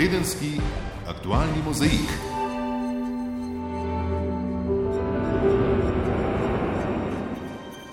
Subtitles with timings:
[0.00, 0.56] Tedenski
[1.04, 2.39] aktualni mozaik.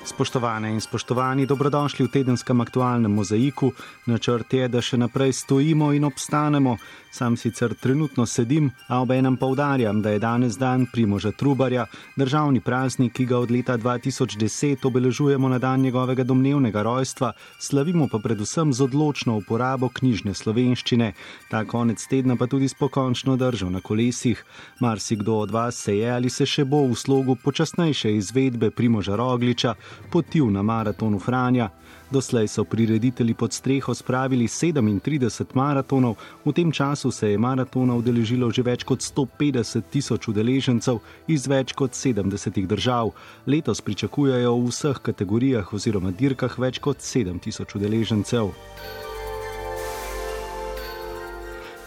[0.07, 3.73] Spoštovane in spoštovani, dobrodošli v tedenskem aktualnem mozaiku.
[4.07, 6.77] Načrt je, da še naprej stojimo in obstanemo.
[7.11, 12.61] Sam sicer trenutno sedim, a ob enem povdarjam, da je danes dan Primoža Trubarja, državni
[12.61, 18.73] praznik, ki ga od leta 2010 obeležujemo na dan njegovega domnevnega rojstva, slavimo pa predvsem
[18.73, 21.11] z odločno uporabo knjižne slovenščine.
[21.49, 24.45] Ta konec tedna pa tudi s pokončno držo na kolesih.
[24.79, 29.75] Marsikdo od vas se je ali se še bo v slogu počasnejše izvedbe Primoža Rogliča
[30.11, 31.69] potil na maratonu Franja.
[32.11, 36.15] Doslej so prireditelji pod streho spravili 37 maratonov,
[36.45, 41.73] v tem času se je maratona udeležilo že več kot 150 tisoč udeležencev iz več
[41.73, 43.11] kot 70 držav.
[43.47, 48.55] Letos pričakujejo v vseh kategorijah oziroma dirkah več kot 7 tisoč udeležencev.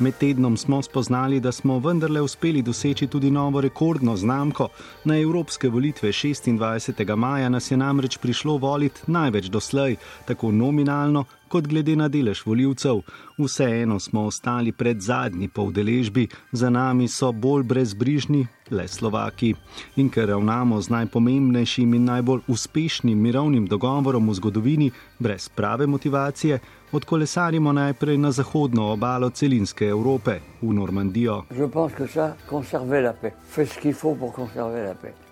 [0.00, 4.68] Med tednom smo spoznali, da smo vendarle uspeli doseči tudi novo rekordno znamko.
[5.04, 7.16] Na evropske volitve 26.
[7.16, 13.02] maja nas je namreč prišlo voliti največ doslej, tako nominalno kot glede na delež voljivcev.
[13.38, 19.54] Vseeno smo ostali pred zadnji po udeležbi, za nami so bolj brezbrižni le Slovaki.
[19.96, 26.60] In ker ravnamo z najpomembnejšim in najbolj uspešnim mirovnim dogovorom v zgodovini, brez prave motivacije,
[26.92, 31.44] odkolesarimo najprej na zahodno obalo celinske Evrope, v Normandijo.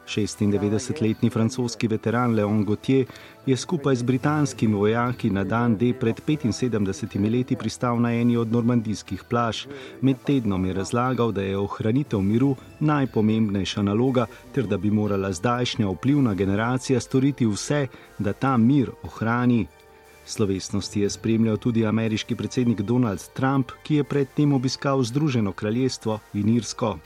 [0.09, 3.06] 96-letni francoski veteran Leon Gauthier
[3.47, 8.53] je skupaj z britanskimi vojaki na dan D pred 75 leti pristal na eni od
[8.53, 9.67] normandijskih plaž.
[10.01, 15.89] Med tednom je razlagal, da je ohranitev miru najpomembnejša naloga, ter da bi morala zdajšnja
[15.89, 17.86] vplivna generacija storiti vse,
[18.19, 19.67] da ta mir ohrani.
[20.29, 26.48] Slovesnosti je spremljal tudi ameriški predsednik Donald Trump, ki je predtem obiskal Združeno kraljestvo in
[26.48, 26.98] Irsko.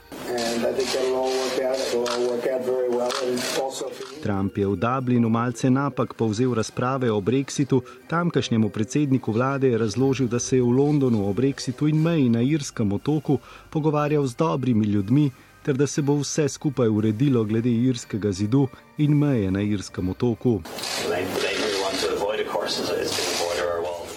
[4.23, 7.81] Trump je v Dublinu malce napak povzel razprave o brexitu.
[8.07, 12.41] Tamkajšnjemu predsedniku vlade je razložil, da se je v Londonu o brexitu in meji na
[12.41, 13.39] Irskem otoku
[13.69, 15.31] pogovarjal z dobrimi ljudmi,
[15.63, 20.61] ter da se bo vse skupaj uredilo glede Irskega zidu in meje na Irskem otoku.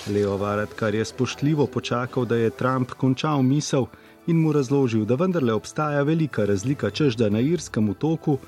[0.08, 3.86] Leo Varadkar je spoštljivo počakal, da je Trump končal misel
[4.26, 8.38] in mu razložil, da vendarle obstaja velika razlika, čež da na Irskem otoku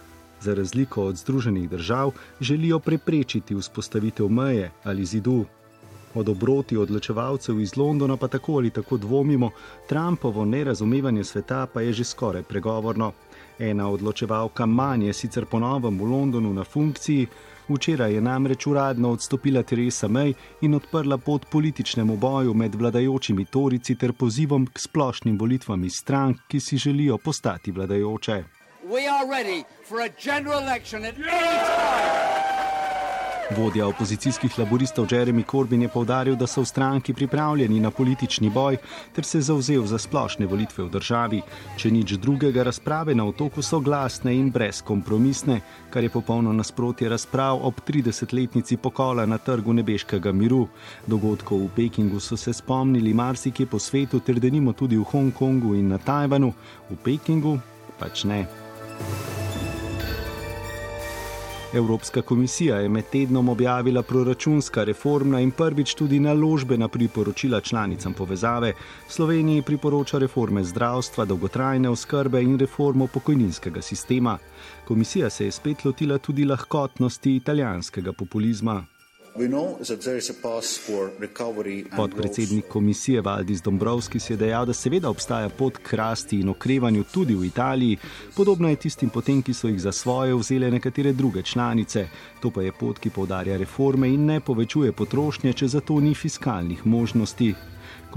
[0.40, 2.10] za razliko od Združenih držav,
[2.40, 5.44] želijo preprečiti vzpostavitev meje ali zidu.
[6.14, 9.50] O dobroti odločevalcev iz Londona pa tako ali tako dvomimo,
[9.88, 13.12] Trumpovo nerazumevanje sveta pa je že skoraj pregovorno.
[13.58, 17.26] Ena odločevalka manj je sicer ponovem v Londonu na funkciji,
[17.74, 23.94] včeraj je namreč uradno odstopila Teresa May in odprla pot političnemu boju med vladajočimi torici
[23.94, 28.44] ter pozivom k splošnim volitvam iz strank, ki si želijo postati vladajoče
[28.88, 32.37] we are ready for a general election at any time.
[33.56, 38.76] Vodja opozicijskih laboristov Jeremy Corbyn je povdaril, da so v stranki pripravljeni na politični boj
[39.16, 41.40] ter se zauzel za splošne volitve v državi.
[41.76, 45.60] Če nič drugega, razprave na otoku so glasne in brezkompromisne,
[45.90, 50.68] kar je popolno nasprotje razprav ob 30-letnici pokola na trgu nebeškega miru.
[51.06, 55.88] Dogodkov v Pekingu so se spomnili marsikje po svetu, ter denimo tudi v Hongkongu in
[55.88, 56.52] na Tajvanu,
[56.90, 57.58] v Pekingu
[57.98, 58.44] pač ne.
[61.74, 68.72] Evropska komisija je med tednom objavila proračunska reformna in prvič tudi naložbena priporočila članicam povezave.
[69.08, 74.38] Sloveniji priporoča reforme zdravstva, dolgotrajne oskrbe in reformo pokojninskega sistema.
[74.84, 78.84] Komisija se je spet lotila tudi lahkotnosti italijanskega populizma.
[81.96, 87.34] Podpredsednik komisije Valdis Dombrovski je dejal, da seveda obstaja pot k rasti in okrevanju tudi
[87.34, 87.98] v Italiji,
[88.36, 92.08] podobno je tistim potem, ki so jih za svoje vzele nekatere druge članice.
[92.40, 96.14] To pa je pot, ki povdarja reforme in ne povečuje potrošnje, če za to ni
[96.14, 97.54] fiskalnih možnosti.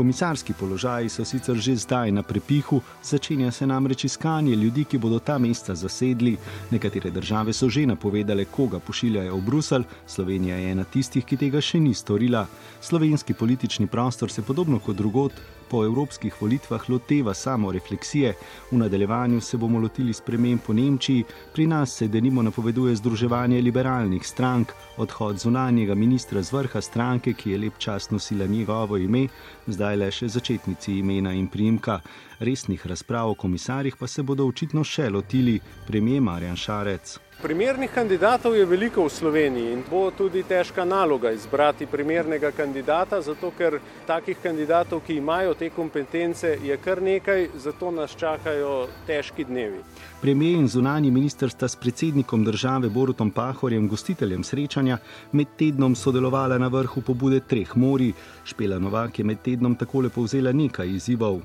[0.02, 5.20] Komisarski položaji so sicer že zdaj na prepihu, začenja se namreč iskanje ljudi, ki bodo
[5.20, 6.38] ta mesta zasedli.
[6.72, 11.62] Nekatere države so že napovedale, koga pošiljajo v Bruselj, Slovenija je ena tistih, ki tega
[11.62, 12.48] še ni storila.
[12.82, 15.38] Slovenski politični prostor se podobno kot drugot
[15.72, 18.34] po evropskih volitvah loteva samo refleksije.
[18.72, 21.24] V nadaljevanju se bomo lotili sprememb po Nemčiji,
[21.54, 27.52] pri nas se denimo napoveduje združevanje liberalnih strank, odhod zunanjega ministra z vrha stranke, ki
[27.52, 29.28] je lep čas nosila njegovo ime,
[29.68, 32.02] zdaj le še začetnici imena in primka.
[32.40, 37.20] Resnih razprav o komisarjih pa se bodo očitno še lotili premijer Marjan Šarec.
[37.42, 43.50] Primernih kandidatov je veliko v Sloveniji in bo tudi težka naloga izbrati primernega kandidata, zato
[43.58, 49.82] ker takih kandidatov, ki imajo te kompetence, je kar nekaj, zato nas čakajo težki dnevi.
[50.22, 54.98] Premijer in zunani minister sta s predsednikom države Borutom Pahorjem, gostiteljem srečanja,
[55.32, 58.14] med tednom sodelovala na vrhu pobude treh mori.
[58.46, 61.42] Špela Novak je med tednom takole povzela nekaj izzivov.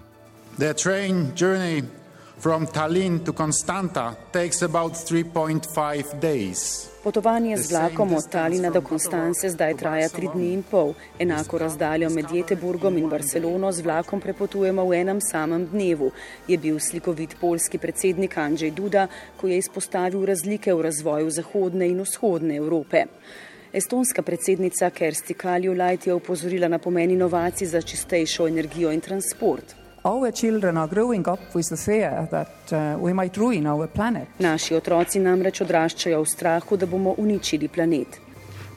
[0.59, 1.83] The train journey
[2.39, 6.89] from Tallinn to Constanta takes about 3.5 days.
[7.07, 10.95] Potovanje z vlakom od Talina do Konstance zdaj traja tri dni in pol.
[11.19, 16.11] Enako razdaljo med Jeteburgom in Barcelono z vlakom prepotujemo v enem samem dnevu,
[16.49, 19.07] je bil slikovit polski predsednik Andrzej Duda,
[19.37, 23.07] ko je izpostavil razlike v razvoju zahodne in vzhodne Evrope.
[23.73, 29.86] Estonska predsednica Kersti Kaljulajt je upozorila na pomen inovacij za čistejšo energijo in transport.
[30.07, 34.29] Our children are growing up with the fear that uh, we might ruin our planet.
[34.39, 38.21] Naši otroci namreč odraščajo v strahu, da bomo uničili planet.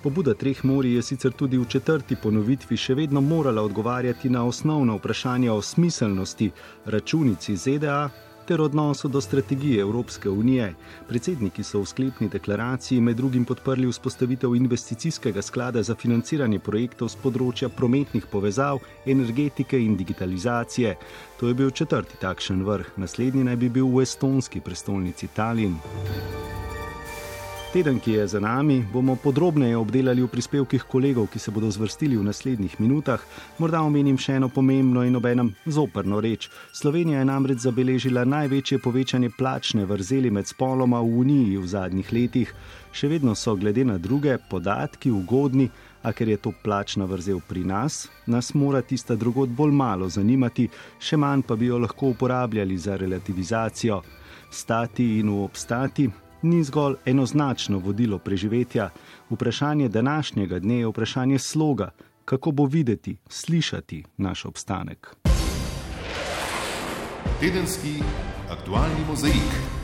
[0.02, 4.96] Pobuda treh morij je sicer tudi v četrti ponovitvi še vedno morala odgovarjati na osnovna
[4.98, 6.50] vprašanja o smiselnosti
[6.86, 8.10] računici ZDA
[8.50, 10.74] ter odnosu do strategije Evropske unije.
[11.08, 17.22] Predsedniki so v sklepni deklaraciji med drugim podprli vzpostavitev investicijskega sklada za financiranje projektov z
[17.22, 20.96] področja prometnih povezav, energetike in digitalizacije.
[21.38, 25.78] To je bil četrti takšen vrh, naslednji naj bi bil v estonski prestolnici Tallinn.
[27.74, 32.18] Teden, ki je za nami, bomo podrobneje obdelali v prispevkih kolegov, ki se bodo zvrstili
[32.18, 33.22] v naslednjih minutah.
[33.62, 36.48] Morda omenim še eno pomembno in obenem zoprno reč.
[36.74, 42.54] Slovenija je namreč zabeležila največje povečanje plačne vrzeli med spoloma v Uniji v zadnjih letih.
[42.90, 45.68] Še vedno so glede na druge podatki ugodni,
[46.02, 50.66] a ker je to plačna vrzel pri nas, nas mora tista drugod bolj malo zanimati,
[50.98, 54.02] še manj pa bi jo lahko uporabljali za relativizacijo.
[54.50, 56.10] Stati in obstati
[56.42, 58.90] ni zgolj enoznačno vodilo preživetja.
[59.30, 61.90] Vprašanje današnjega dne je vprašanje sloga,
[62.26, 65.16] kako bo videti, slišati naš obstanek.
[67.40, 67.94] Tedenski
[68.50, 69.79] aktualni mozaik.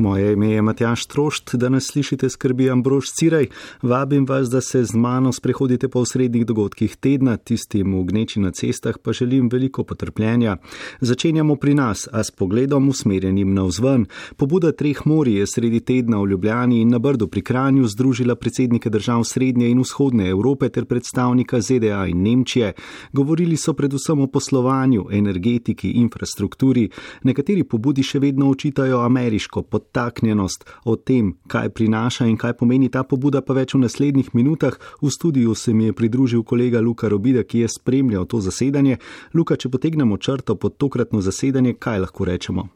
[0.00, 3.46] Moje ime je Matjaš Trošt, da nas slišite skrbi Ambrož Ciraj.
[3.82, 8.50] Vabim vas, da se z mano sprehodite po srednjih dogodkih tedna, tistim v gneči na
[8.50, 10.56] cestah pa želim veliko potrpljenja.
[11.00, 14.06] Začenjamo pri nas, a s pogledom usmerjenim na vzven.
[14.36, 18.90] Pobuda treh morij je sredi tedna v Ljubljani in na Brdu pri Kranju združila predsednike
[18.90, 22.72] držav Srednje in Vzhodne Evrope ter predstavnika ZDA in Nemčije.
[23.12, 26.88] Govorili so predvsem o poslovanju, energetiki, infrastrukturi.
[27.22, 32.88] Nekateri pobudi še vedno očitajo ameriško podpornost podtaknjenost o tem, kaj prinaša in kaj pomeni
[32.88, 34.78] ta pobuda, pa več v naslednjih minutah.
[35.02, 38.98] V studiu se mi je pridružil kolega Luka Robida, ki je spremljal to zasedanje.
[39.34, 42.68] Luka, če potegnemo črto pod tokratno zasedanje, kaj lahko rečemo?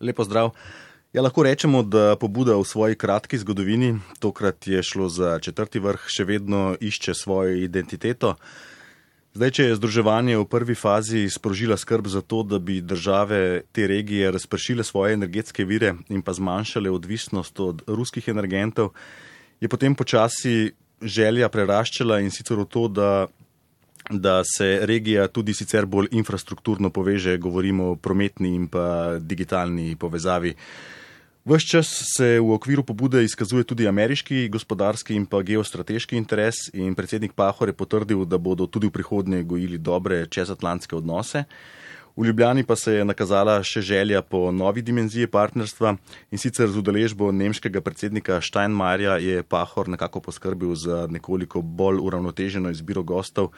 [0.00, 0.52] Lepo zdrav.
[1.12, 6.08] Ja, lahko rečemo, da pobuda v svoji kratki zgodovini, tokrat je šlo za četrti vrh,
[6.08, 8.36] še vedno išče svojo identiteto.
[9.36, 13.84] Zdaj, če je združevanje v prvi fazi sprožila skrb za to, da bi države te
[13.84, 18.94] regije razpršile svoje energetske vire in pa zmanjšale odvisnost od ruskih energentov,
[19.60, 20.72] je potem počasi
[21.02, 23.10] želja preraščala in sicer v to, da,
[24.08, 30.54] da se regija tudi sicer bolj infrastrukturno poveže, govorimo o prometni in pa digitalni povezavi.
[31.46, 36.96] Ves čas se v okviru pobude izkazuje tudi ameriški gospodarski in pa geostrateški interes in
[36.98, 41.44] predsednik Pahor je potrdil, da bodo tudi v prihodnje gojili dobre čezatlantske odnose.
[42.16, 45.94] V Ljubljani pa se je nakazala še želja po novi dimenziji partnerstva
[46.34, 52.74] in sicer z udeležbo nemškega predsednika Steinmeierja je Pahor nekako poskrbil za nekoliko bolj uravnoteženo
[52.74, 53.52] izbiro gostov.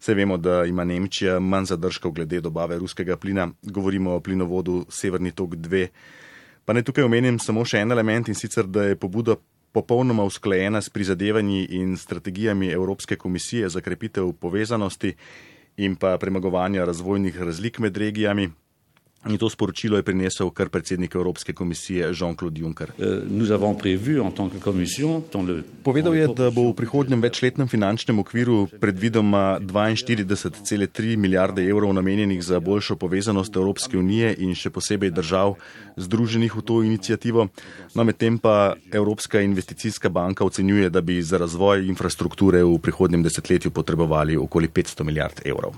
[0.00, 5.36] Se vemo, da ima Nemčija manj zadržkov glede dobave ruskega plina, govorimo o plinovodu Severni
[5.36, 5.88] tok 2.
[6.66, 9.36] Pa ne tukaj omenim samo še en element in sicer, da je pobuda
[9.72, 15.12] popolnoma usklajena s prizadevanji in strategijami Evropske komisije za krepitev povezanosti
[15.76, 18.48] in pa premagovanja razvojnih razlik med regijami.
[19.26, 22.92] In to sporočilo je prinesel kar predsednik Evropske komisije Jean-Claude Juncker.
[22.98, 23.22] Euh,
[25.82, 32.60] Povedal je, da bo v prihodnjem večletnem finančnem okviru predvidoma 42,3 milijarde evrov namenjenih za
[32.60, 35.56] boljšo povezanost Evropske unije in še posebej držav
[35.96, 37.48] združenih v to inicijativo.
[37.94, 43.70] No, medtem pa Evropska investicijska banka ocenjuje, da bi za razvoj infrastrukture v prihodnjem desetletju
[43.70, 45.74] potrebovali okoli 500 milijard evrov.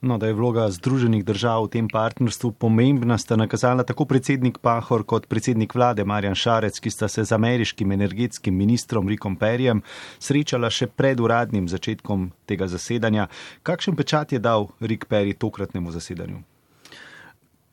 [0.00, 5.02] No, da je vloga Združenih držav v tem partnerstvu pomembna, sta nakazala tako predsednik Pahor
[5.02, 9.82] kot predsednik vlade Marjan Šarec, ki sta se z ameriškim energetskim ministrom Rikom Perjem
[10.22, 13.26] srečala še pred uradnim začetkom tega zasedanja.
[13.66, 16.38] Kakšen pečat je dal Rik Perry tokratnemu zasedanju?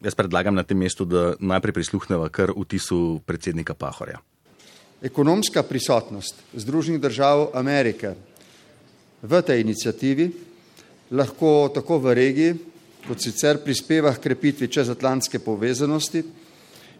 [0.02, 4.18] Jaz predlagam na tem mestu, da najprej prisluhneva kar vtisu predsednika Pahorja.
[5.06, 8.16] Ekonomska prisotnost Združenih držav Amerike
[9.22, 10.55] v tej inicijativi
[11.12, 12.56] lahko tako v regiji,
[13.08, 16.24] kot sicer prispeva k krepitvi čezatlantske povezanosti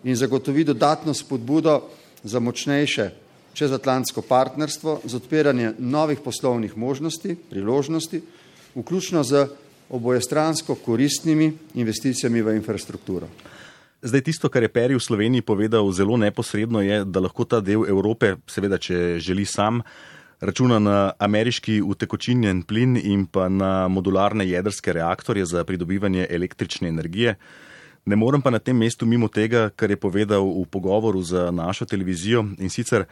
[0.04, 1.82] in zagotovi dodatno spodbudo
[2.24, 3.10] za močnejše
[3.54, 8.22] čezatlantsko partnerstvo z odpiranjem novih poslovnih možnosti, priložnosti,
[8.76, 9.48] vključno z
[9.90, 13.28] obojestransko koristnimi investicijami v infrastrukturo.
[14.02, 17.88] Zdaj, tisto, kar je Peri v Sloveniji povedal zelo neposredno, je, da lahko ta del
[17.90, 19.82] Evrope, seveda, če želi sam,
[20.40, 27.36] računa na ameriški utekočinjen plin in pa na modularne jedrske reaktorje za pridobivanje električne energije.
[28.06, 31.86] Ne morem pa na tem mestu mimo tega, kar je povedal v pogovoru za našo
[31.86, 33.06] televizijo in sicer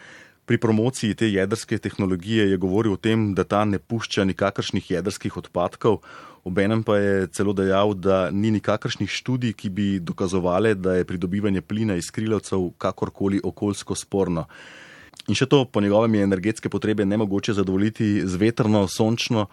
[0.45, 5.37] pri promociji te jedrske tehnologije je govoril o tem, da ta ne pušča nikakršnih jedrskih
[5.37, 6.01] odpadkov,
[6.43, 11.61] obenem pa je celo dejal, da ni nikakršnih študij, ki bi dokazovali, da je pridobivanje
[11.61, 14.45] plina iz krilovcev kakorkoli okoljsko sporno.
[15.31, 19.47] In še to, po njegovem je energetske potrebe ne mogoče zadovoljiti z vetrno, sončno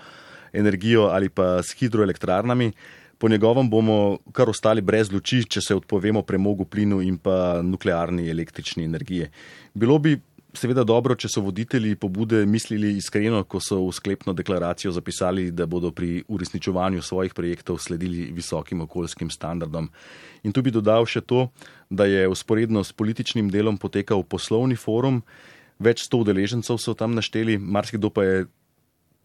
[0.53, 2.73] energijo ali pa s hidroelektrarnami.
[3.19, 8.31] Po njegovem bomo kar ostali brez luči, če se odpovemo premogu plinu in pa nuklearni
[8.31, 9.29] električni energiji.
[9.75, 10.17] Bilo bi
[10.57, 15.67] seveda dobro, če so voditelji pobude mislili iskreno, ko so v sklepno deklaracijo zapisali, da
[15.71, 19.91] bodo pri uresničevanju svojih projektov sledili visokim okoljskim standardom.
[20.43, 21.49] In tu bi dodal še to,
[21.91, 25.23] da je usporedno s političnim delom potekal poslovni forum,
[25.81, 28.47] več sto udeležencev so tam našteli, marsikdo pa je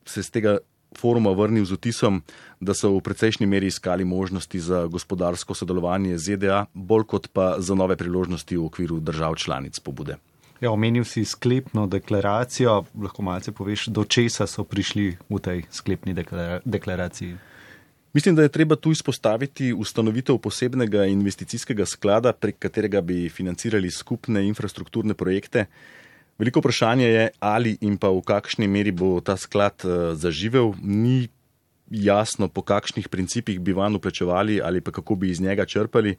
[0.06, 0.58] se z tega
[0.96, 2.22] foruma vrnil z otisom,
[2.62, 7.56] da so v precejšnji meri iskali možnosti za gospodarsko sodelovanje z ZDA, bolj kot pa
[7.60, 10.18] za nove priložnosti v okviru držav članic pobude.
[10.64, 16.16] Ja, omenil si sklepno deklaracijo, lahko malce poveš, do česa so prišli v tej sklepni
[16.64, 17.36] deklaraciji.
[18.16, 24.46] Mislim, da je treba tu izpostaviti ustanovitev posebnega investicijskega sklada, prek katerega bi financirali skupne
[24.48, 25.66] infrastrukturne projekte.
[26.38, 30.74] Veliko vprašanje je, ali in pa v kakšni meri bo ta sklad uh, zaživel.
[30.84, 31.30] Ni
[31.88, 36.18] jasno, po kakšnih principih bi van uplačevali ali pa kako bi iz njega črpali.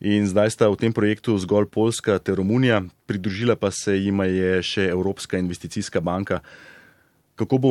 [0.00, 4.62] In zdaj sta v tem projektu zgolj Poljska ter Romunija, pridružila pa se jima je
[4.62, 6.38] še Evropska investicijska banka.
[7.38, 7.70] Kako bo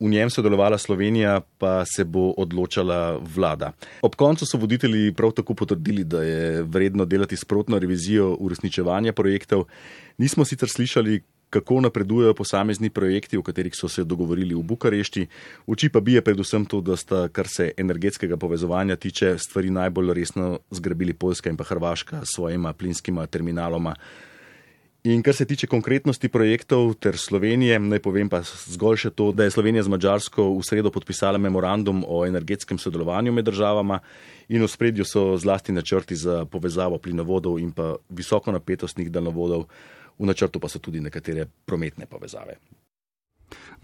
[0.00, 3.72] v njem sodelovala Slovenija, pa se bo odločala vlada.
[4.04, 9.64] Ob koncu so voditelji prav tako potrdili, da je vredno delati sprotno revizijo uresničevanja projektov.
[10.18, 15.26] Nismo sicer slišali, kako napredujejo posamezni projekti, o katerih so se dogovorili v Bukarešti.
[15.66, 20.58] Oči pa bije predvsem to, da sta, kar se energetskega povezovanja tiče, stvari najbolj resno
[20.70, 23.94] zgrabili Poljska in pa Hrvaška s svojima plinskima terminaloma.
[25.06, 29.44] In kar se tiče konkretnosti projektov ter Slovenije, naj povem pa zgolj še to, da
[29.46, 34.00] je Slovenija z Mačarsko v sredo podpisala memorandum o energetskem sodelovanju med državama
[34.48, 39.68] in v spredju so zlasti načrti za povezavo plinovodov in pa visokonapetostnih daljnovodov,
[40.18, 42.58] v načrtu pa so tudi nekatere prometne povezave.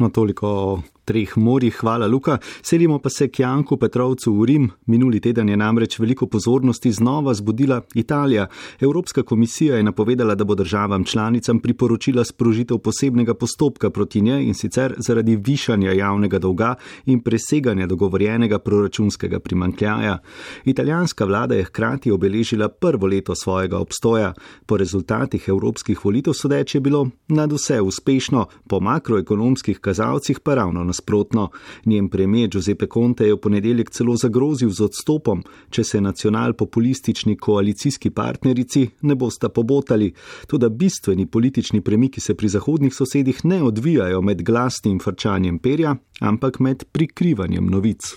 [0.03, 2.39] No, toliko o treh morjih, hvala Luka.
[2.63, 4.71] Selimo pa se k Janku Petrovcu v Rim.
[4.87, 8.47] Minuli teden je namreč veliko pozornosti znova zbudila Italija.
[8.81, 14.55] Evropska komisija je napovedala, da bo državam članicam priporočila sprožitev posebnega postopka proti njej in
[14.55, 16.75] sicer zaradi višanja javnega dolga
[17.07, 20.19] in preseganja dogovorjenega proračunskega primankljaja.
[20.65, 24.33] Italijanska vlada je hkrati obeležila prvo leto svojega obstoja.
[24.67, 30.85] Po rezultatih evropskih volitev sodeč je bilo nad vse uspešno, po makroekonomskih kazalcih pa ravno
[30.93, 31.49] nasprotno.
[31.85, 38.11] Njen premijer Giuseppe Conte je v ponedeljek celo zagrozil z odstopom, če se nacionalpopulistični koalicijski
[38.11, 40.13] partnerici ne bosta pobotali.
[40.47, 46.61] Tudi bistveni politični premiki se pri zahodnih sosedih ne odvijajo med glasnim frčanjem perja, ampak
[46.61, 48.15] med prikrivanjem novic.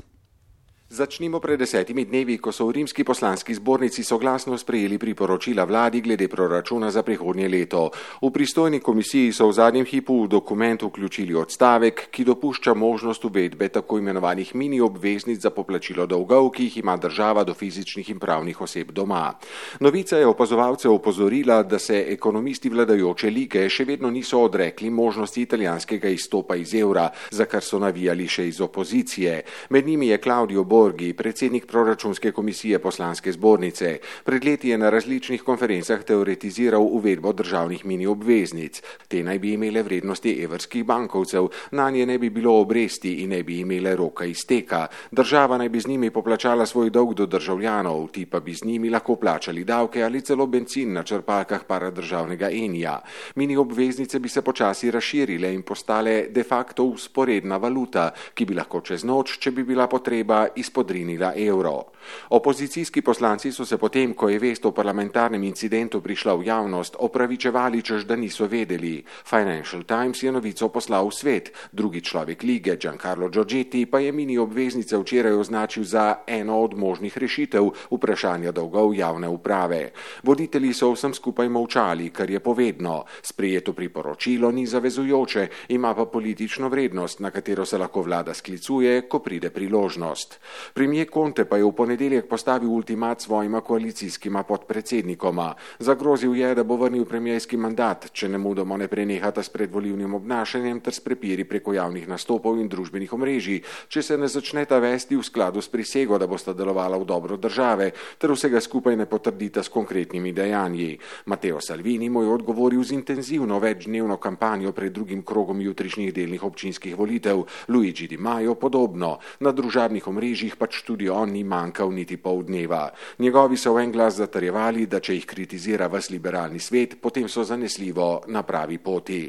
[0.85, 6.29] Začnimo pred desetimi dnevi, ko so v rimski poslanski zbornici soglasno sprejeli priporočila vladi glede
[6.29, 7.89] proračuna za prihodnje leto.
[8.21, 13.69] V pristojni komisiji so v zadnjem hipu v dokument vključili odstavek, ki dopušča možnost uvedbe
[13.73, 18.61] tako imenovanih mini obveznic za poplačilo dolgov, ki jih ima država do fizičnih in pravnih
[18.61, 19.33] oseb doma.
[19.81, 26.13] Novica je opazovalce opozorila, da se ekonomisti vladajoče lige še vedno niso odrekli možnosti italijanskega
[26.13, 29.41] izstopa iz evra, za kar so navijali še iz opozicije.
[29.73, 33.97] Med njimi je Claudio Borg, Gorgi, predsednik proračunske komisije poslanske zbornice.
[34.23, 38.81] Pred leti je na različnih konferencah teoretiziral uvedbo državnih mini obveznic.
[39.07, 43.43] Te naj bi imele vrednosti evrskih bankovcev, na nje ne bi bilo obresti in ne
[43.43, 44.87] bi imele roka izteka.
[45.11, 48.89] Država naj bi z njimi poplačala svoj dolg do državljanov, ti pa bi z njimi
[48.89, 53.01] lahko plačali davke ali celo benzin na črpalkah paradržavnega enija.
[53.35, 58.81] Mini obveznice bi se počasi razširile in postale de facto usporedna valuta, ki bi lahko
[58.81, 61.93] čez noč, če bi bila potreba, izpodrinila evro.
[62.29, 67.81] Opozicijski poslanci so se potem, ko je vest o parlamentarnem incidentu prišla v javnost, opravičevali,
[67.81, 69.03] čež da niso vedeli.
[69.25, 71.45] Financial Times je novico poslal v svet.
[71.71, 77.17] Drugi človek lige, Giancarlo Giorgetti, pa je mini obveznice včeraj označil za eno od možnih
[77.17, 79.91] rešitev vprašanja dolgov javne uprave.
[80.23, 83.05] Voditelji so vsem skupaj molčali, kar je povedno.
[83.21, 89.19] Sprijeto priporočilo ni zavezujoče, ima pa politično vrednost, na katero se lahko vlada sklicuje, ko
[89.19, 90.39] pride priložnost.
[90.73, 95.53] Premijer Conte pa je v ponedeljek postavil ultimat svojima koalicijskima podpredsednikoma.
[95.79, 100.79] Zagrozil je, da bo vrnil premijski mandat, če ne mudoma ne prenehata s predvolivnim obnašanjem
[100.79, 105.23] ter s prepiri preko javnih nastopov in družbenih omrežij, če se ne začneta vesti v
[105.23, 109.73] skladu s prisego, da bosta delovala v dobro države, ter vsega skupaj ne potrdita s
[109.73, 110.97] konkretnimi dejanji.
[111.25, 116.95] Mateo Salvini mu je odgovoril z intenzivno večdnevno kampanjo pred drugim krogom jutrišnjih delnih občinskih
[116.95, 119.17] volitev, Luigi Di Maio podobno.
[119.39, 122.91] Na družabnih omrežjih pač tudi on ni manjkal niti pol dneva.
[123.19, 127.41] Njegovi so v en glas zatarjevali, da če jih kritizira vas liberalni svet, potem so
[127.43, 129.23] zanesljivo na pravi poti.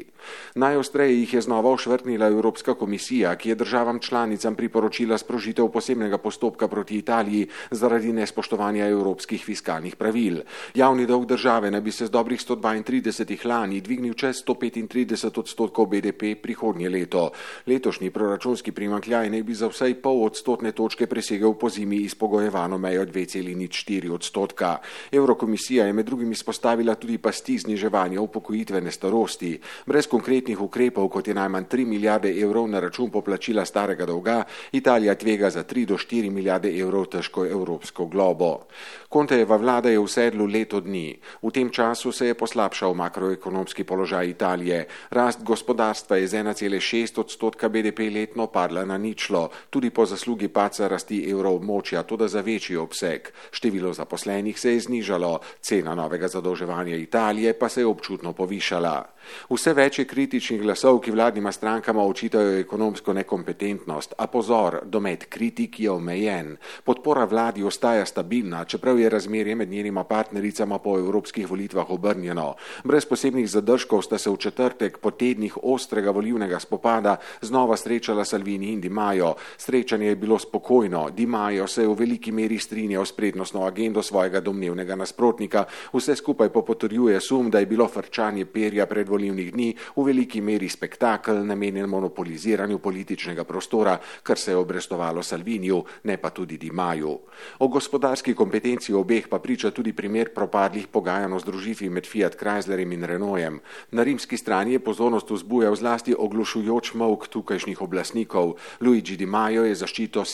[0.55, 6.67] Najostreje jih je znova ošvrtnila Evropska komisija, ki je državam članicam priporočila sprožitev posebnega postopka
[6.67, 10.41] proti Italiji zaradi nespoštovanja evropskih fiskalnih pravil.
[10.75, 16.35] Javni dolg države naj bi se z dobrih 132 lani dvignil čez 135 odstotkov BDP
[16.41, 17.31] prihodnje leto.
[17.67, 23.05] Letošnji proračunski primankljaj naj bi za vsaj pol odstotne točke presegel po zimi izpogojevano mejo
[23.05, 24.77] 2,04 odstotka.
[25.11, 29.59] Evrokomisija je med drugim izpostavila tudi pasti zniževanja upokojitvene starosti.
[29.85, 35.15] Brez konkretnih ukrepov, kot je najmanj 3 milijarde evrov na račun poplačila starega dolga, Italija
[35.15, 38.67] tvega za 3 do 4 milijarde evrov težko evropsko globo.
[39.09, 41.15] Kontejeva vlada je v sedlu leto dni.
[41.41, 44.87] V tem času se je poslabšal makroekonomski položaj Italije.
[45.09, 50.87] Rast gospodarstva je z 1,6 odstotka BDP letno padla na ničlo, tudi po zaslugi paca
[50.97, 53.29] rasti evroobmočja, tudi za večji obseg.
[53.51, 59.17] Število zaposlenih se je znižalo, cena novega zadolževanja Italije pa se je občutno povišala.
[59.51, 65.79] Vse več je kritičnih glasov, ki vladnima strankama očitajo ekonomsko nekompetentnost, a pozor, domet kritik
[65.83, 66.55] je omejen.
[66.83, 72.55] Podpora vladi ostaja stabilna, čeprav je razmerje med njenima partnericama po evropskih volitvah obrnjeno.
[72.83, 78.71] Brez posebnih zadržkov sta se v četrtek po tednih ostrega volivnega spopada znova srečala Salvini
[78.73, 79.35] in Di Majo.
[79.57, 84.03] Srečanje je bilo spokojno, Di Majo se je v veliki meri strinjal s prednostno agendo
[84.03, 89.51] svojega domnevnega nasprotnika, vse skupaj pa potrjuje sum, da je bilo frčanje perja pred volivnih
[89.51, 96.17] dni v veliki meri spektakel namenjen monopoliziranju političnega prostora, kar se je obrestovalo Salviniju, ne
[96.17, 97.19] pa tudi Di Maju.
[97.59, 102.93] O gospodarski kompetenci obeh pa priča tudi primer propadlih pogajanj o združitvi med Fiat Chryslerjem
[102.93, 103.59] in Renaultem.
[103.91, 108.55] Na rimski strani je pozornost vzbujal zlasti oglušujoč mok tukajšnjih oblastnikov.
[108.81, 110.25] Luigi Di Maio je zaščito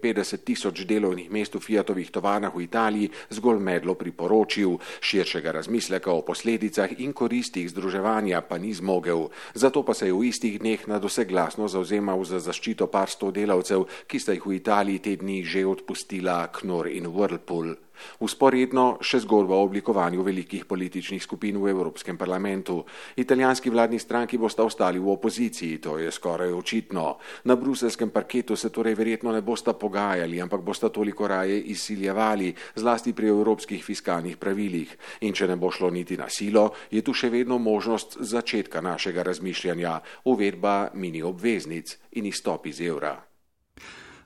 [0.00, 6.24] 57 tisoč delovnih mest v Fiatovih tovarnah v Italiji zgolj medlo priporočil, širšega razmisleka o
[6.24, 9.28] posledicah in koristih združevanja pa ni zmogel.
[9.54, 13.86] Zato pa se je v istih dneh na doseglasno zauzemal za zaščito par sto delavcev,
[14.08, 17.89] ki sta jih v Italiji te dni že odpustila Knor in Whirlpool.
[18.20, 22.84] Usporedno še zgodba o oblikovanju velikih političnih skupin v Evropskem parlamentu.
[23.16, 27.18] Italijanski vladni stranki bosta ostali v opoziciji, to je skoraj očitno.
[27.44, 33.12] Na bruselskem parketu se torej verjetno ne bosta pogajali, ampak bosta toliko raje izsiljevali, zlasti
[33.12, 34.96] pri evropskih fiskalnih pravilih.
[35.20, 39.22] In če ne bo šlo niti na silo, je tu še vedno možnost začetka našega
[39.22, 43.29] razmišljanja, uvedba mini obveznic in izstop iz evra.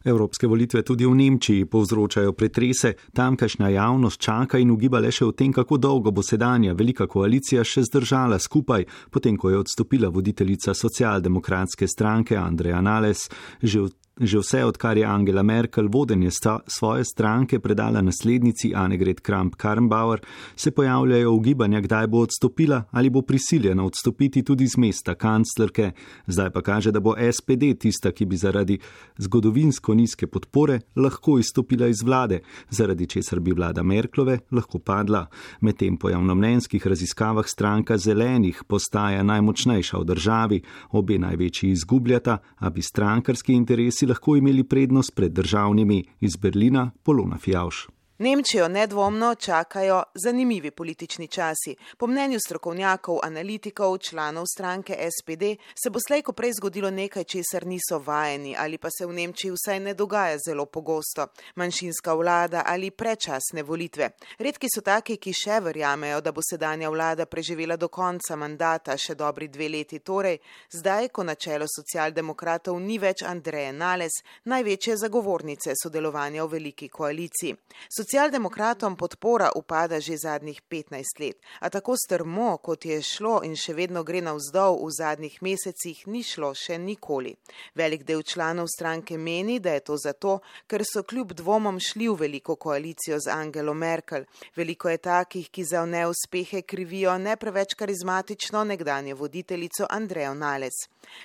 [0.05, 5.33] Evropske volitve tudi v Nemčiji povzročajo pretrese, tamkajšnja javnost čaka in ugiba le še o
[5.33, 10.75] tem, kako dolgo bo sedanja velika koalicija še zdržala skupaj, potem ko je odstopila voditeljica
[10.75, 13.29] socialdemokratske stranke Andreja Nales.
[13.62, 19.20] Že v Že vse odkar je Angela Merkel vodenje sta, svoje stranke predala naslednici Annegret
[19.20, 20.20] Kramp-Karrenbauer,
[20.57, 25.90] se pojavljajo ugibanja, kdaj bo odstopila ali bo prisiljena odstopiti tudi z mesta kanclerke.
[26.27, 28.79] Zdaj pa kaže, da bo SPD tista, ki bi zaradi
[29.18, 35.27] zgodovinsko nizke podpore lahko izstopila iz vlade, zaradi česar bi vlada Merklove lahko padla.
[35.61, 42.83] Medtem po javnomnenjskih raziskavah stranka zelenih postaja najmočnejša v državi, obe največji izgubljata, a bi
[42.83, 47.87] strankarski interesi si lahko imeli prednost pred državnimi iz Berlina Polona Fjauš.
[48.18, 51.77] Nemčijo nedvomno čakajo zanimivi politični časi.
[51.98, 55.42] Po mnenju strokovnjakov, analitikov, članov stranke SPD
[55.83, 59.81] se bo slejko prej zgodilo nekaj, česar niso vajeni ali pa se v Nemčiji vsaj
[59.81, 61.27] ne dogaja zelo pogosto.
[61.55, 64.11] Manjšinska vlada ali prečasne volitve.
[64.38, 69.14] Redki so taki, ki še verjamejo, da bo sedanja vlada preživela do konca mandata, še
[69.14, 70.38] dobri dve leti torej,
[70.70, 77.59] zdaj, ko na čelo socialdemokratov ni več Andreje Nales, največje zagovornice sodelovanja v veliki koaliciji.
[78.05, 83.73] Socialdemokratom podpora upada že zadnjih 15 let, a tako strmo, kot je šlo in še
[83.73, 87.33] vedno gre navzdol v zadnjih mesecih, ni šlo še nikoli.
[87.73, 90.35] Velik del članov stranke meni, da je to zato,
[90.69, 94.29] ker so kljub dvomom šli v veliko koalicijo z Angelo Merkel.
[94.53, 100.77] Veliko je takih, ki za neuspehe krivijo ne preveč karizmatično nekdanje voditeljico Andrejo Nales.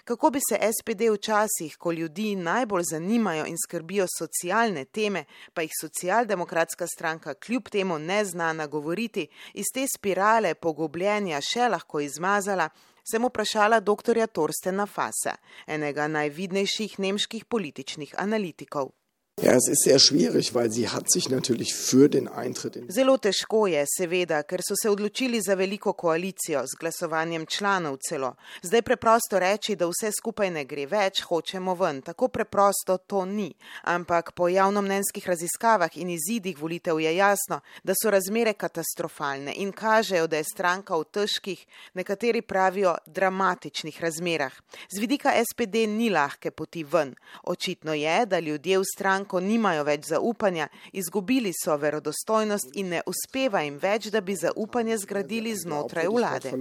[0.04, 5.72] Kako bi se SPD včasih, ko ljudi najbolj zanimajo in skrbijo socialne teme, pa jih
[5.82, 12.70] socialdemokratska stranka kljub temu ne zna nagovoriti, iz te spirale pogubljenja še lahko izmazala,
[13.12, 14.26] sem vprašala dr.
[14.28, 15.36] Torstena Fasa,
[15.68, 18.92] enega najvidnejših nemških političnih analitikov.
[19.42, 23.16] Ja, es ist sehr schwierig, weil sie hat sich natürlich für den Eintritt in Zelo
[23.18, 28.34] težko je, seveda, ker so se odločili za veliko koalicijo z glasovanjem članov celo.
[28.62, 32.02] Zdaj preprosto reči, da vse skupaj ne gre več, hočemo ven.
[32.02, 33.48] Tako preprosto to ni.
[33.88, 40.28] Ampak po javnomnenjskih raziskavah in izidih volitev je jasno, da so razmere katastrofalne in kažejo,
[40.28, 44.52] da je stranka v težkih, nekateri pravijo dramatičnih razmerah.
[44.92, 47.16] Z vidika SPD ni lahke poti ven.
[47.44, 53.02] Očitno je, da ljudje v stranki stranko nimajo več zaupanja, izgubili so verodostojnost in ne
[53.06, 56.52] uspeva jim več, da bi zaupanje zgradili znotraj vlade.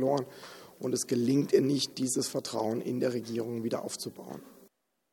[0.81, 4.41] Und es gelingt ihr nicht, dieses Vertrauen in der Regierung wieder aufzubauen.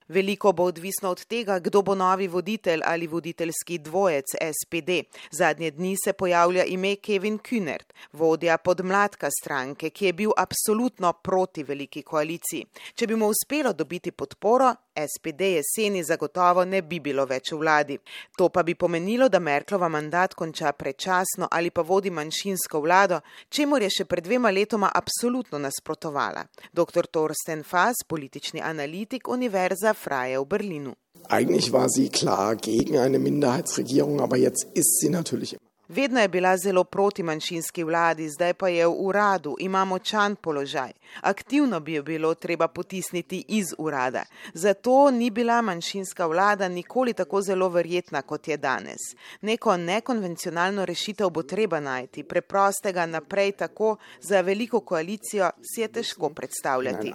[0.07, 5.01] Veliko bo odvisno od tega, kdo bo novi voditelj ali voditeljski dvojec SPD.
[5.31, 11.63] Zadnje dni se pojavlja ime Kevin Kühnert, vodja podmladka stranke, ki je bil absolutno proti
[11.63, 12.67] veliki koaliciji.
[12.93, 17.97] Če bi mu uspelo dobiti podporo, SPD jeseni zagotovo ne bi bilo več v vladi.
[18.37, 23.81] To pa bi pomenilo, da Merklova mandat konča prečasno ali pa vodi manjšinsko vlado, čemu
[23.83, 26.45] je še pred dvema letoma absolutno nasprotovala.
[26.71, 27.07] Dr.
[27.11, 30.95] Torsten Fass, politični analitik Univerza Freie v Berlinu.
[31.27, 35.64] Eigentlich war sie klar gegen eine Minderheitsregierung, aber jetzt ist sie natürlich immer.
[35.87, 40.91] Vedno je bila zelo proti manjšinski vladi, zdaj pa je v uradu, ima močan položaj.
[41.21, 44.23] Aktivno bi jo bilo treba potisniti iz urada.
[44.53, 48.99] Zato ni bila manjšinska vlada nikoli tako zelo verjetna, kot je danes.
[49.41, 56.29] Neko nekonvencionalno rešitev bo treba najti, preprostega naprej tako za veliko koalicijo si je težko
[56.29, 57.13] predstavljati.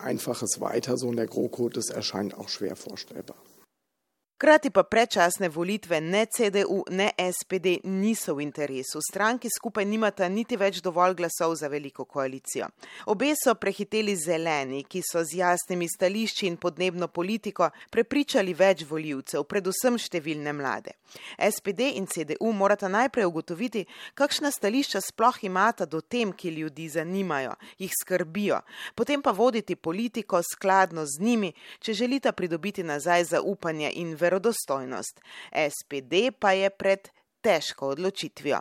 [4.40, 8.98] Hkrati pa predčasne volitve ne CDU, ne SPD niso v interesu.
[9.04, 12.70] Stranki skupaj nimata niti več dovolj glasov za veliko koalicijo.
[13.12, 19.44] Obe so prehiteli zeleni, ki so z jasnimi stališči in podnebno politiko prepričali več voljivcev,
[19.44, 20.96] predvsem številne mlade.
[21.36, 23.84] SPD in CDU morata najprej ugotoviti,
[24.16, 28.62] kakšna stališča sploh imata do tem, ki ljudi zanimajo, jih skrbijo,
[28.96, 31.52] potem pa voditi politiko skladno z njimi,
[31.84, 35.20] če želita pridobiti nazaj zaupanje in verodostojnost verodostojnost.
[35.50, 37.08] SPD pa je pred
[37.40, 38.60] težko odločitvijo.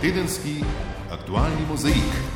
[0.00, 0.60] Tedenski
[1.10, 2.34] aktualni mozaik.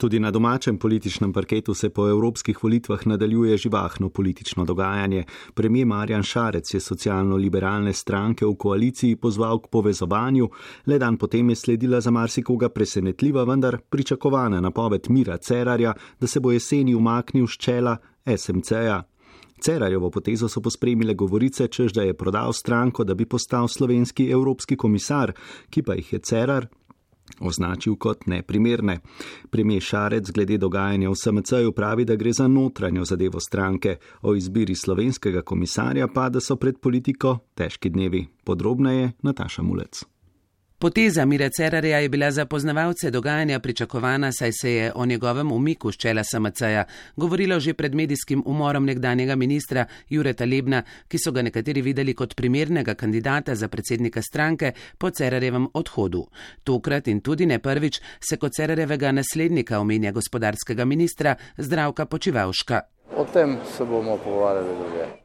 [0.00, 5.24] Tudi na domačem političnem parketu se po evropskih volitvah nadaljuje živahno politično dogajanje.
[5.54, 10.48] Premijer Marjan Šarec je socialno-liberalne stranke v koaliciji pozval k povezovanju,
[10.86, 16.40] le dan potem je sledila za marsikoga presenetljiva, vendar pričakovana napoved Mira Cerarja, da se
[16.40, 17.96] bo jeseni umaknil z čela
[18.36, 19.02] SMC-ja.
[19.60, 24.76] Cerarjevo potezo so pospremile govorice, čež da je prodal stranko, da bi postal slovenski evropski
[24.76, 25.32] komisar,
[25.70, 26.66] ki pa jih je Cerar
[27.40, 28.98] označil kot neprimerne.
[29.50, 34.74] Premijer Šarec glede dogajanja v SMC-ju pravi, da gre za notranjo zadevo stranke, o izbiri
[34.74, 38.26] slovenskega komisarja pa, da so pred politiko težki dnevi.
[38.44, 40.04] Podrobneje Nataša Mulec.
[40.80, 45.92] Poteza Mire Cerarja je bila za poznavalce dogajanja pričakovana, saj se je o njegovem umiku
[45.92, 46.84] z čela SMC-ja
[47.16, 52.34] govorilo že pred medijskim umorom nekdanjega ministra Jureta Lebna, ki so ga nekateri videli kot
[52.34, 56.26] primernega kandidata za predsednika stranke po Cerarjevem odhodu.
[56.64, 62.80] Tokrat in tudi ne prvič se kot Cerarjevega naslednika omenja gospodarskega ministra Zdravka Počivalška.
[63.16, 65.19] O tem se bomo pogovarjali druge.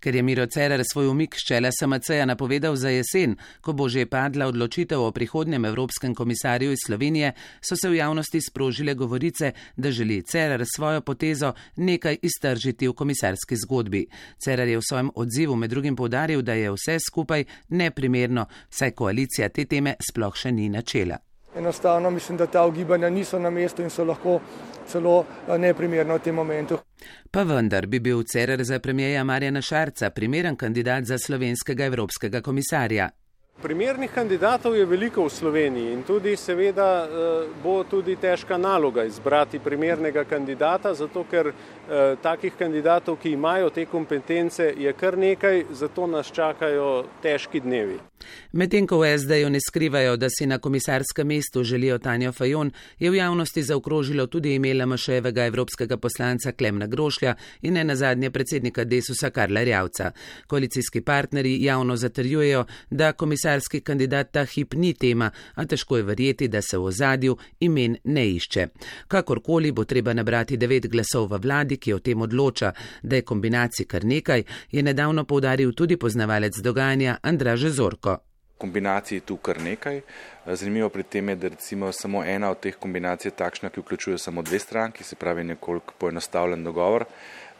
[0.00, 4.06] Ker je Miro Cerar svoj umik s čela SMC-ja napovedal za jesen, ko bo že
[4.06, 9.90] padla odločitev o prihodnjem evropskem komisarju iz Slovenije, so se v javnosti sprožile govorice, da
[9.90, 14.06] želi Cerar svojo potezo nekaj iztržiti v komisarski zgodbi.
[14.38, 19.48] Cerar je v svojem odzivu med drugim povdaril, da je vse skupaj neprimerno, saj koalicija
[19.48, 21.29] te teme sploh še ni načela.
[21.56, 24.40] Enostavno mislim, da ta ugibanja niso na mestu in so lahko
[24.86, 26.78] celo eh, neprimerna v tem momentu.
[27.30, 33.10] Pa vendar bi bil Cerar za premijeja Marjana Šarca primeren kandidat za slovenskega evropskega komisarja.
[33.62, 39.58] Primernih kandidatov je veliko v Sloveniji in tudi seveda eh, bo tudi težka naloga izbrati
[39.58, 46.06] primernega kandidata, zato ker eh, takih kandidatov, ki imajo te kompetence, je kar nekaj, zato
[46.06, 48.09] nas čakajo težki dnevi.
[48.52, 53.10] Medtem ko v SD-ju ne skrivajo, da si na komisarskem mestu želijo Tanja Fajon, je
[53.10, 59.30] v javnosti zaokrožilo tudi ime Lamaševega evropskega poslanca Klemna Grošlja in ne nazadnje predsednika Desusa
[59.30, 60.10] Karla Rjavca.
[60.46, 66.48] Koalicijski partnerji javno zatrjujejo, da komisarski kandidat ta hip ni tema, a težko je verjeti,
[66.48, 68.66] da se v ozadju imen ne išče.
[69.08, 73.86] Kakorkoli bo treba nabrati devet glasov v vladi, ki o tem odloča, da je kombinacij
[73.86, 78.09] kar nekaj, je nedavno povdaril tudi poznavalec dogajanja Andraž Zorko
[78.60, 80.00] kombinacij je tu kar nekaj.
[80.46, 84.18] Zanimivo pri tem je, da recimo samo ena od teh kombinacij je takšna, ki vključuje
[84.18, 87.04] samo dve stranki, se pravi nekoliko poenostavljen dogovor,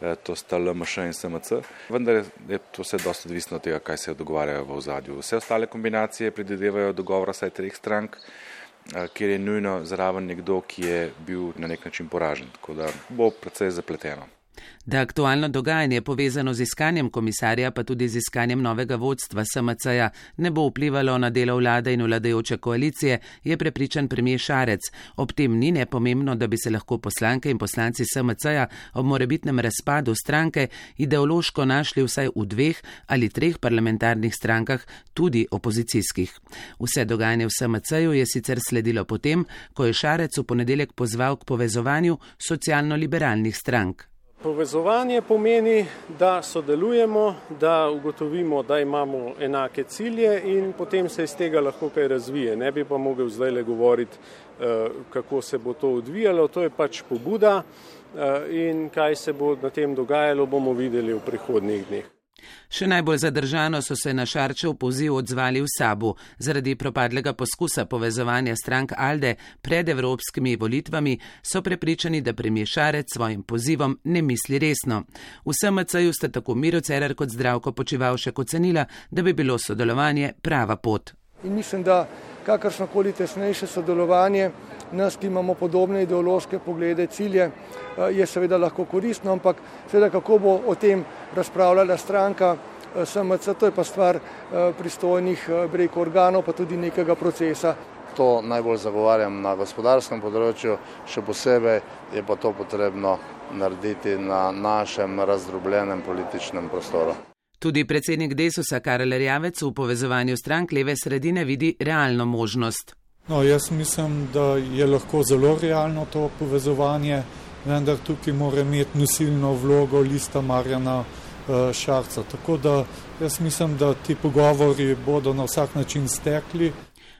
[0.01, 1.61] eh, to sta LMŠ in SMC.
[1.89, 5.19] Vendar je to vse dosta odvisno od tega, kaj se dogovarjajo v ozadju.
[5.19, 10.85] Vse ostale kombinacije predvidevajo dogovora saj treh strank, eh, kjer je nujno zraven nekdo, ki
[10.85, 12.47] je bil na nek način poražen.
[12.59, 14.40] Tako da bo precej zapleteno.
[14.85, 20.51] Da aktualno dogajanje povezano z iskanjem komisarja, pa tudi z iskanjem novega vodstva SMC-ja, ne
[20.51, 24.79] bo vplivalo na delo vlade in vladajoče koalicije, je prepričan premijer Šarec.
[25.15, 30.15] Ob tem ni nepomembno, da bi se lahko poslanke in poslanci SMC-ja ob morebitnem razpadu
[30.15, 34.81] stranke ideološko našli vsaj v dveh ali treh parlamentarnih strankah,
[35.13, 36.39] tudi opozicijskih.
[36.79, 41.45] Vse dogajanje v SMC-ju je sicer sledilo potem, ko je Šarec v ponedeljek pozval k
[41.45, 44.10] povezovanju socialno-liberalnih strank.
[44.43, 45.85] Povezovanje pomeni,
[46.19, 52.07] da sodelujemo, da ugotovimo, da imamo enake cilje in potem se iz tega lahko kaj
[52.07, 52.55] razvije.
[52.55, 54.17] Ne bi pa mogel zdaj le govoriti,
[54.61, 59.55] eh, kako se bo to odvijalo, to je pač pobuda eh, in kaj se bo
[59.61, 62.20] na tem dogajalo, bomo videli v prihodnjih dneh.
[62.69, 66.15] Še najbolj zadržano so se na Šarčev poziv odzvali v Sabu.
[66.39, 73.43] Zaradi propadlega poskusa povezovanja strank Alde pred evropskimi volitvami so prepričani, da premijer Šarec svojim
[73.43, 75.03] pozivom ne misli resno.
[75.45, 80.33] V SMC-ju sta tako Miro Cerar kot zdravko počival še ocenila, da bi bilo sodelovanje
[80.41, 81.20] prava pot.
[81.43, 82.05] In mislim, da
[82.45, 84.51] kakršnokoli tesnejše sodelovanje
[84.91, 89.55] nas, ki imamo podobne ideološke poglede, cilje, eh, je seveda lahko koristno, ampak
[89.91, 95.49] seveda kako bo o tem razpravljala stranka eh, SMC, to je pa stvar eh, pristojnih
[95.71, 97.75] breko organov, pa tudi nekega procesa.
[98.17, 100.77] To najbolj zagovarjam na gospodarskem področju,
[101.07, 101.81] še posebej
[102.13, 103.17] je pa to potrebno
[103.55, 107.30] narediti na našem razdrobljenem političnem prostoru.
[107.61, 112.95] Tudi predsednik Desusa Karel Rjavec v povezovanju strank leve sredine vidi realno možnost.
[113.27, 117.21] No, jaz mislim, da je lahko zelo realno to povezovanje,
[117.65, 122.23] vendar tukaj mora imeti nosilno vlogo lista Marjana uh, Šarca.
[122.31, 122.85] Tako da
[123.21, 126.73] jaz mislim, da ti pogovori bodo na vsak način stekli.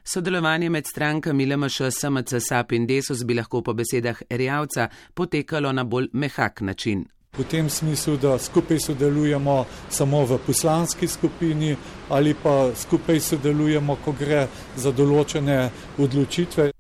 [0.04, 5.84] Sodelovanje med strankami LMŠ, SMC, SAP in Desus bi lahko po besedah Rjavca potekalo na
[5.84, 7.06] bolj mehak način
[7.38, 11.76] v tem smislu, da skupaj sodelujemo samo v poslanski skupini
[12.10, 16.72] ali pa skupaj sodelujemo, ko gre za določene odločitve.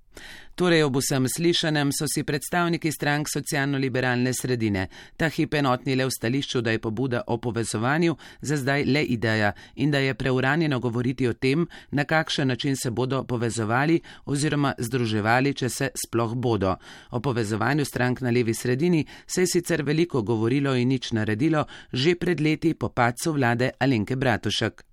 [0.56, 4.88] Torej, ob vsem slišanem so si predstavniki strank socialno-liberalne sredine
[5.18, 9.54] ta hip enotni le v stališču, da je pobuda o povezovanju za zdaj le ideja
[9.76, 15.54] in da je preuranjeno govoriti o tem, na kakšen način se bodo povezovali oziroma združevali,
[15.54, 16.76] če se sploh bodo.
[17.12, 22.16] O povezovanju strank na levi sredini se je sicer veliko govorilo in nič naredilo že
[22.16, 24.91] pred leti po padcu vlade Alenke Bratušek.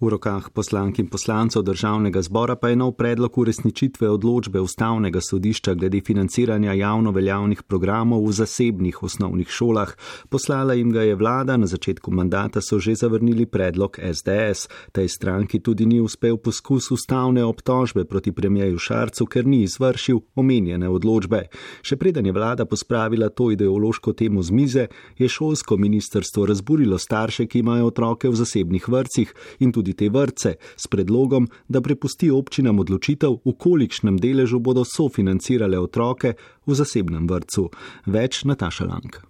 [0.00, 5.74] V rokah poslank in poslancev državnega zbora pa je nov predlog uresničitve odločbe ustavnega sodišča
[5.74, 9.94] glede financiranja javno veljavnih programov v zasebnih osnovnih šolah.
[10.28, 14.68] Poslala jim ga je vlada, na začetku mandata so že zavrnili predlog SDS.
[14.92, 20.88] Tej stranki tudi ni uspel poskus ustavne obtožbe proti premijeju Šarcu, ker ni izvršil omenjene
[20.88, 21.44] odločbe.
[21.82, 24.86] Še preden je vlada pospravila to ideološko temo z mize,
[25.18, 30.08] je šolsko ministrstvo razburilo starše, ki imajo otroke v zasebnih vrcih in tudi tudi te
[30.08, 36.34] vrce s predlogom, da prepusti občinam odločitev, v kolikšnem deležu bodo sofinancirale otroke
[36.66, 37.68] v zasebnem vrtu.
[38.06, 39.20] Več Nataša Lanka.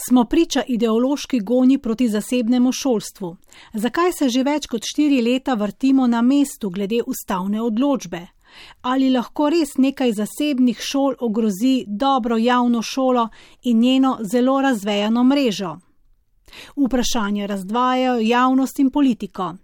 [0.00, 3.36] Smo priča ideološki goni proti zasebnemu šolstvu.
[3.74, 8.26] Zakaj se že več kot štiri leta vrtimo na mestu glede ustavne odločbe?
[8.82, 13.28] Ali lahko res nekaj zasebnih šol ogrozi dobro javno šolo
[13.62, 15.76] in njeno zelo razvejano mrežo?
[16.76, 19.54] Vprašanje razdvajajo javnost in politiko.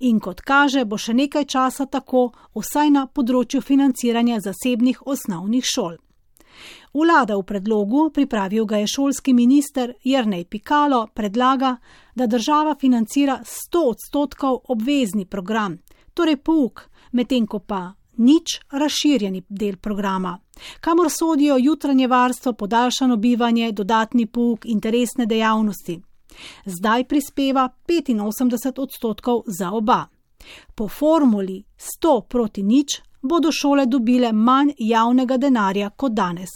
[0.00, 5.96] In kot kaže, bo še nekaj časa tako, vsaj na področju financiranja zasebnih osnovnih šol.
[6.96, 11.76] Vlada v predlogu, pripravil ga je šolski minister Jrnej Pikalo, predlaga,
[12.14, 15.76] da država financira 100 odstotkov obvezni program,
[16.14, 20.38] torej pouk, medtem ko pa nič razširjeni del programa,
[20.80, 26.00] kamor sodijo jutranje varstvo, podaljšano bivanje, dodatni pouk, interesne dejavnosti.
[26.64, 30.06] Zdaj prispeva 85 odstotkov za oba.
[30.74, 36.50] Po formuli 100 proti nič bodo šole dobile manj javnega denarja kot danes.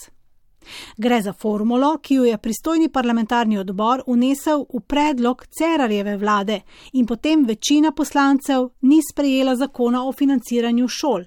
[0.97, 6.61] Gre za formulo, ki jo je pristojni parlamentarni odbor unesel v predlog Cerarjeve vlade
[6.93, 11.25] in potem večina poslancev ni sprejela zakona o financiranju šol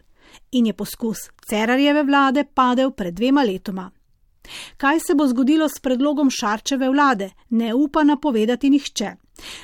[0.51, 1.17] in je poskus
[1.49, 3.91] Cerarjeve vlade padel pred dvema letoma.
[4.77, 9.11] Kaj se bo zgodilo s predlogom Šarčeve vlade, ne upa napovedati nihče.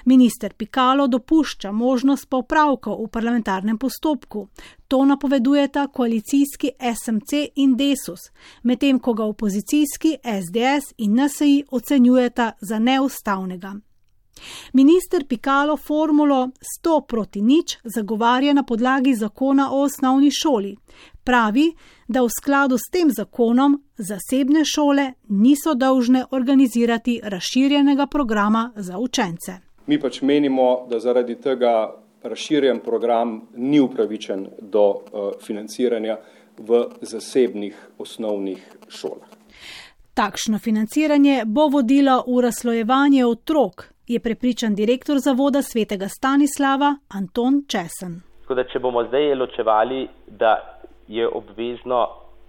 [0.05, 4.47] Minister Pikalo dopušča možnost popravkov v parlamentarnem postopku.
[4.87, 8.31] To napovedujeta koalicijski SMC in Desus,
[8.63, 13.75] medtem ko ga opozicijski SDS in NSI ocenjujeta za neustavnega.
[14.73, 16.49] Minister Pikalo formulo
[16.81, 20.75] 100 proti nič zagovarja na podlagi zakona o osnovni šoli.
[21.23, 21.73] Pravi,
[22.07, 29.53] da v skladu s tem zakonom zasebne šole niso dolžne organizirati razširjenega programa za učence.
[29.87, 36.17] Mi pač menimo, da zaradi tega razširjen program ni upravičen do uh, financiranja
[36.57, 39.27] v zasebnih osnovnih šolah.
[40.13, 48.13] Takšno financiranje bo vodilo v razslojevanje otrok, je prepričan direktor zavoda svetega Stanislava Anton Česen.
[48.49, 50.53] Da, če bomo zdaj ločevali, da
[51.07, 51.99] je obvezno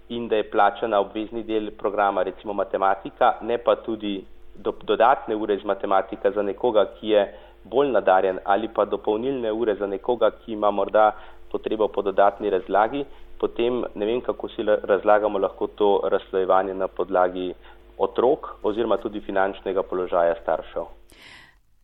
[0.09, 4.15] in da je plačana obvezni del programa, recimo matematika, ne pa tudi
[4.55, 7.25] do, dodatne ure iz matematika za nekoga, ki je
[7.63, 11.11] bolj nadarjen ali pa dopolnilne ure za nekoga, ki ima morda
[11.51, 13.03] potrebo po dodatni razlagi,
[13.37, 17.53] potem ne vem, kako si razlagamo lahko to razslojevanje na podlagi
[17.97, 20.89] otrok oziroma tudi finančnega položaja staršev.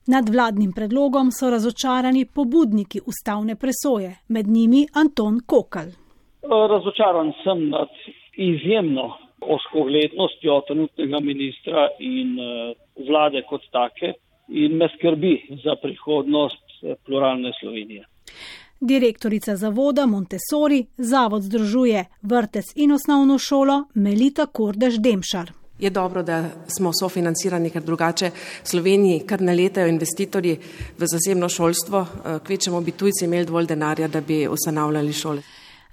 [0.10, 5.90] Nad vladnim predlogom so razočarani pobudniki ustavne presoje, med njimi Anton Kokal.
[6.74, 7.90] Razočaran sem nad
[8.34, 9.06] izjemno
[9.42, 12.74] oskoglednostjo trenutnega ministra in eh,
[13.10, 14.14] vlade kot take
[14.48, 18.06] in me skrbi za prihodnost eh, pluralne Slovenije.
[18.80, 25.67] Direktorica zavoda Montessori zavod združuje vrtec in osnovno šolo Melita Kordež Demšar.
[25.80, 28.32] Je dobro, da smo sofinancirani, ker drugače
[28.64, 30.58] v Sloveniji kar naletajo investitorji
[30.98, 35.42] v zasebno šolstvo, eh, kvečemo bi tujci imeli dovolj denarja, da bi ustanavljali šole.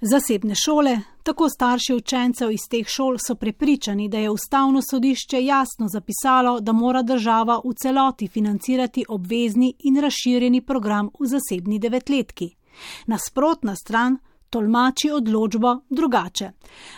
[0.01, 5.87] Zasebne šole, tako starši učencev iz teh šol so prepričani, da je ustavno sodišče jasno
[5.87, 12.55] zapisalo, da mora država v celoti financirati obvezni in razširjeni program v zasebni devetletki.
[13.05, 14.17] Nasprotna stran
[14.55, 16.49] tolmači odločbo drugače.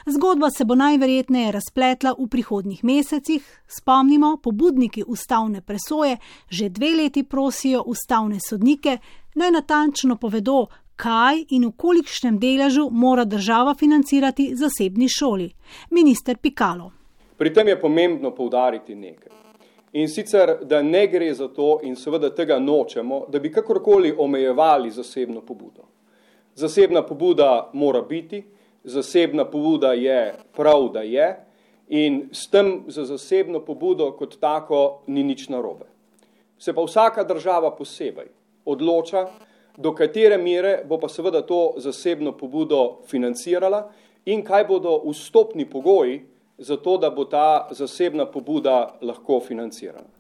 [0.06, 3.46] Zgodba se bo najverjetneje razpletla v prihodnjih mesecih.
[3.68, 6.18] Spomnimo, pobudniki ustavne presoje
[6.50, 8.98] že dve leti prosijo ustavne sodnike,
[9.36, 15.50] naj natančno povedo, kaj in v kolikšnem deležu mora država financirati zasebni šoli.
[15.92, 16.92] Minister Pikalo.
[17.38, 19.34] Pri tem je pomembno poudariti nekaj.
[19.94, 24.92] In sicer, da ne gre za to, in seveda tega nočemo, da bi kakorkoli omejevali
[24.92, 25.87] zasebno pobudo.
[26.58, 28.42] Zasebna pobuda mora biti,
[28.84, 31.28] zasebna pobuda je prav, da je,
[31.88, 35.86] in s tem za zasebno pobudo kot tako ni nič narobe.
[36.58, 38.28] Se pa vsaka država posebej
[38.66, 39.28] odloča,
[39.78, 43.92] do katere mere bo pa seveda to zasebno pobudo financirala
[44.26, 46.26] in kaj bodo vstopni pogoji
[46.58, 50.17] za to, da bo ta zasebna pobuda lahko financirana.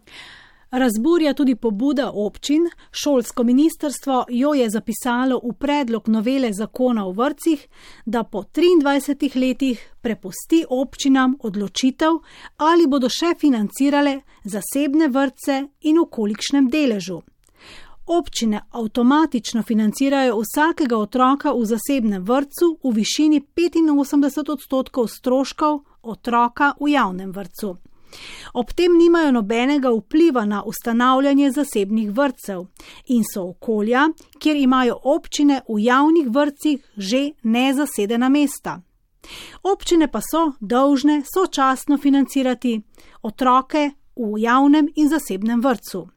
[0.71, 7.67] Razburja tudi pobuda občin, šolsko ministrstvo jo je zapisalo v predlog novele zakona o vrcih,
[8.05, 12.19] da po 23 letih prepusti občinam odločitev,
[12.57, 17.21] ali bodo še financirale zasebne vrce in v kolikšnem deležu.
[18.05, 26.91] Občine avtomatično financirajo vsakega otroka v zasebnem vrtu v višini 85 odstotkov stroškov otroka v
[26.91, 27.77] javnem vrtu.
[28.53, 32.65] Ob tem nimajo nobenega vpliva na ustanavljanje zasebnih vrtcev
[33.07, 38.81] in so okolja, kjer imajo občine v javnih vrtcih že nezasedena mesta.
[39.63, 42.81] Občine pa so dolžne sočasno financirati
[43.21, 46.07] otroke v javnem in zasebnem vrtu.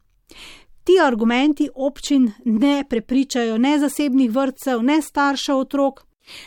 [0.85, 6.05] Ti argumenti občin ne prepričajo ne zasebnih vrtcev, ne staršev otrok,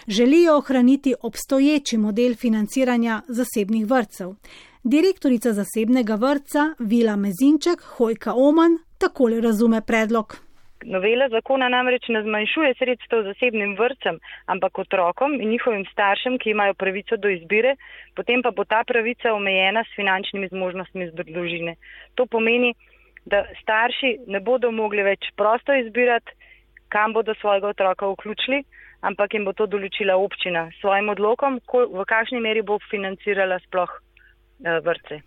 [0.08, 4.34] želijo ohraniti obstoječi model financiranja zasebnih vrtcev.
[4.84, 10.36] Direktorica zasebnega vrtca Vila Mezinček Hojka Oman takole razume predlog.
[10.96, 14.20] Novela zakona namreč ne zmanjšuje sredstev zasebnim vrtcem,
[14.52, 17.78] ampak otrokom in njihovim staršem, ki imajo pravico do izbire,
[18.16, 21.78] potem pa bo ta pravica omejena s finančnimi zmožnostmi družine.
[22.20, 22.76] To pomeni,
[23.24, 26.36] da starši ne bodo mogli več prosto izbirati,
[26.90, 28.66] kam bodo svojega otroka vključili,
[29.00, 34.04] ampak jim bo to določila občina s svojim odlokom, v kakšni meri bo financirala sploh
[34.60, 35.22] vrtce.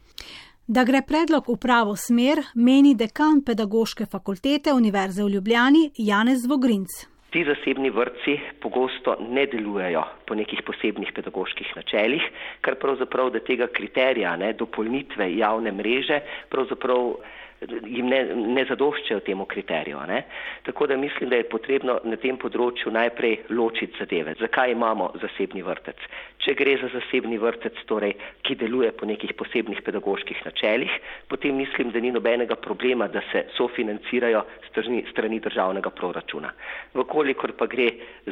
[0.66, 6.90] Da gre predlog v pravo smer, meni dekan pedagoške fakultete Univerze v Ljubljani Janez Vogrinc.
[7.30, 12.22] Ti zasebni vrtci pogosto ne delujejo po nekih posebnih pedagoških načelih,
[12.60, 16.20] kar pravzaprav do tega kriterija, ne, dopolnitve javne mreže,
[16.50, 17.14] pravzaprav
[17.60, 19.98] jim ne, ne zadoščajo temu kriteriju.
[20.08, 20.22] Ne?
[20.66, 24.34] Tako da mislim, da je potrebno na tem področju najprej ločiti zadeve.
[24.40, 26.04] Zakaj imamo zasebni vrtec?
[26.44, 30.92] Če gre za zasebni vrtec, torej, ki deluje po nekih posebnih pedagoških načelih,
[31.30, 36.52] potem mislim, da ni nobenega problema, da se sofinancirajo strani, strani državnega proračuna.
[36.94, 37.88] Vkolikor pa gre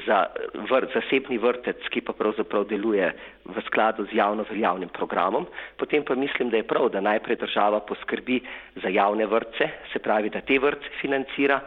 [0.07, 0.27] za
[0.69, 3.09] vrt, zasebni vrtec, ki pa pravzaprav deluje
[3.45, 5.49] v skladu z javno veljavnim programom,
[5.81, 8.41] potem pa mislim, da je prav, da najprej država poskrbi
[8.83, 11.61] za javno javne vrtce, se pravi, da te vrtce financira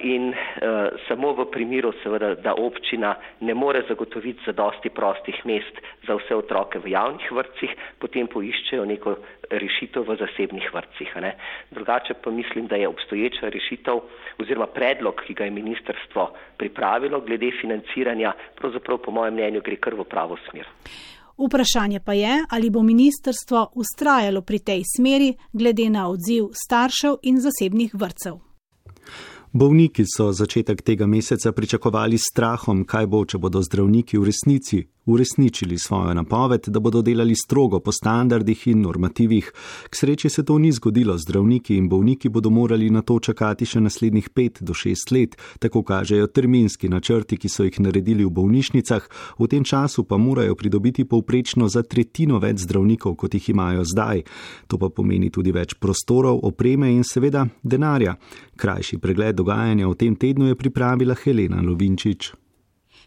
[0.00, 6.16] in uh, samo v primeru, seveda, da občina ne more zagotoviti zadosti prostih mest za
[6.16, 9.16] vse otroke v javnih vrtcih, potem poiščejo neko
[9.50, 11.16] rešitev v zasebnih vrtcih.
[11.20, 11.32] Ne.
[11.70, 14.00] Drugače pa mislim, da je obstoječa rešitev
[14.40, 19.96] oziroma predlog, ki ga je ministrstvo pripravilo glede financiranja, pravzaprav po mojem mnenju gre kar
[19.96, 20.68] v pravo smer.
[21.38, 27.40] Vprašanje pa je, ali bo ministrstvo ustrajalo pri tej smeri, glede na odziv staršev in
[27.40, 28.38] zasebnih vrtcev.
[29.52, 35.78] Bolniki so začetek tega meseca pričakovali strahom, kaj bo, če bodo zdravniki v resnici uresničili
[35.78, 39.52] svojo napoved, da bodo delali strogo po standardih in normativih.
[39.90, 43.80] K sreči se to ni zgodilo, zdravniki in bolniki bodo morali na to čakati še
[43.80, 49.08] naslednjih pet do šest let, tako kažejo terminski načrti, ki so jih naredili v bolnišnicah,
[49.38, 54.24] v tem času pa morajo pridobiti povprečno za tretjino več zdravnikov, kot jih imajo zdaj.
[54.66, 58.16] To pa pomeni tudi več prostorov, opreme in seveda denarja.
[58.56, 62.45] Krajši pregled dogajanja v tem tednu je pripravila Helena Lovinčič.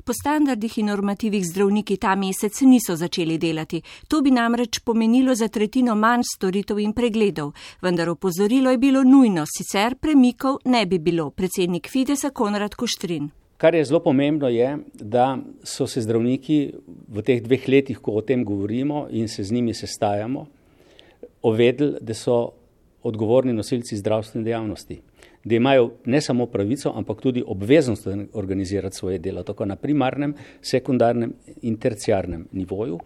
[0.04, 3.82] Po standardih in normativih zdravniki ta mesec niso začeli delati.
[4.08, 9.46] To bi namreč pomenilo za tretjino manj storitev in pregledov, vendar opozorilo je bilo nujno,
[9.46, 13.30] sicer premikov ne bi bilo, predsednik Fidesa Konrad Koštrin.
[13.58, 16.60] Kar je zelo pomembno, je, da so se zdravniki
[17.08, 20.46] v teh dveh letih, ko o tem govorimo in se z njimi sestajamo,
[21.44, 22.40] ovedli, da so
[23.04, 25.02] odgovorni nosilci zdravstvene dejavnosti
[25.50, 31.34] da imajo ne samo pravico, ampak tudi obveznost organizirati svoje delo, tako na primarnem, sekundarnem
[31.62, 33.00] in terciarnem nivoju.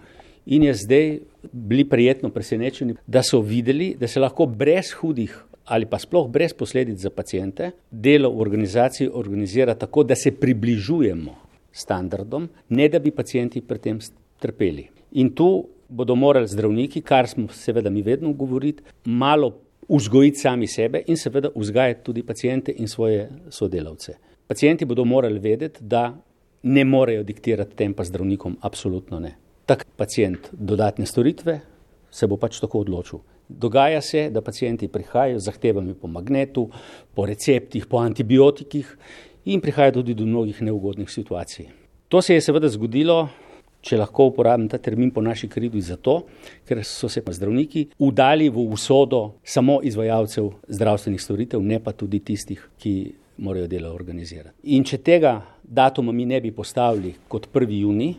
[0.45, 1.19] In je zdaj
[1.51, 6.53] bili prijetno presenečeni, da so videli, da se lahko brez hudih ali pa sploh brez
[6.53, 11.35] posledic za pacijente delo v organizaciji organizira tako, da se približujemo
[11.71, 13.99] standardom, ne da bi pacijenti pri tem
[14.39, 14.89] trpeli.
[15.11, 19.51] In tu bodo morali zdravniki, kar smo seveda mi vedno govoriti, malo
[19.89, 24.17] vzgojiti sami sebe in seveda vzgajati tudi pacijente in svoje sodelavce.
[24.47, 26.15] Pacijenti bodo morali vedeti, da
[26.63, 29.35] ne morejo diktirati tempa zdravnikom, absolutno ne.
[29.65, 31.59] Tak pacijent dodatne storitve
[32.11, 33.19] se bo pač tako odločil.
[33.49, 36.69] Dogaja se, da pacijenti prihajajo z zahtevami po magnetu,
[37.13, 38.97] po receptih, po antibiotikih
[39.45, 41.67] in prihaja tudi do mnogih neugodnih situacij.
[42.07, 43.29] To se je seveda zgodilo
[43.83, 46.21] če lahko uporabim ta termin po naši krivdi, zato,
[46.67, 52.61] ker so se zdravniki udali v usodo samo izvajalcev zdravstvenih storitev, ne pa tudi tistih,
[52.79, 52.93] ki
[53.43, 54.55] morajo delo organizirati.
[54.75, 57.71] In če tega datuma mi ne bi postavili kot 1.
[57.81, 58.15] juni,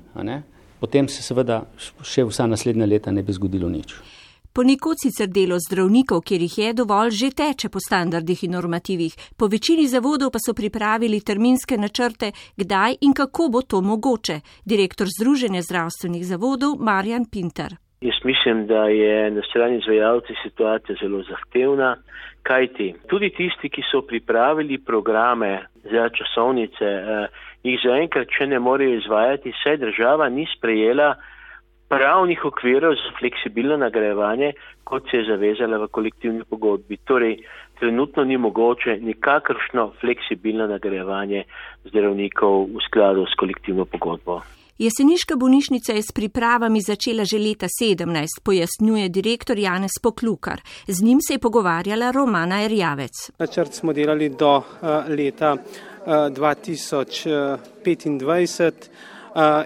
[0.81, 1.63] potem se seveda
[2.03, 3.95] še vsa naslednja leta ne bi zgodilo nič.
[4.57, 9.49] Ponekod sicer delo zdravnikov, kjer jih je dovolj, že teče po standardih in normativih, po
[9.51, 12.31] večini zavodov pa so pripravili terminske načrte,
[12.63, 14.37] kdaj in kako bo to mogoče.
[14.73, 17.75] Direktor Združenja zdravstvenih zavodov Marjan Pinter.
[18.01, 21.97] Jaz mislim, da je na strani izvajalcev situacija zelo zahtevna,
[22.43, 27.27] kajti tudi tisti, ki so pripravili programe za časovnice, eh,
[27.67, 31.17] jih zaenkrat, če ne morejo izvajati, saj država ni sprejela
[31.89, 34.53] pravnih okvirov za fleksibilno nagrajevanje,
[34.85, 36.97] kot se je zavezala v kolektivni pogodbi.
[36.97, 37.39] Torej,
[37.79, 41.45] trenutno ni mogoče nikakršno fleksibilno nagrajevanje
[41.85, 44.43] zdravnikov v skladu s kolektivno pogodbo.
[44.79, 50.61] Jeseniška bolnišnica je s pripravami začela že leta 17, pojasnjuje direktor Janez Poklukar.
[50.87, 53.31] Z njim se je pogovarjala Romana Erjavec.
[53.39, 54.65] Načrt smo delali do uh,
[55.09, 55.61] leta uh,
[56.07, 57.59] 2025
[58.67, 58.75] uh,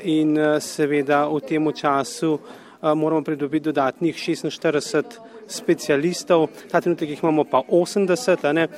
[0.03, 2.39] in seveda v tem času
[2.83, 8.69] moramo pridobiti dodatnih 46 specialistov, ta trenutek jih imamo pa 80.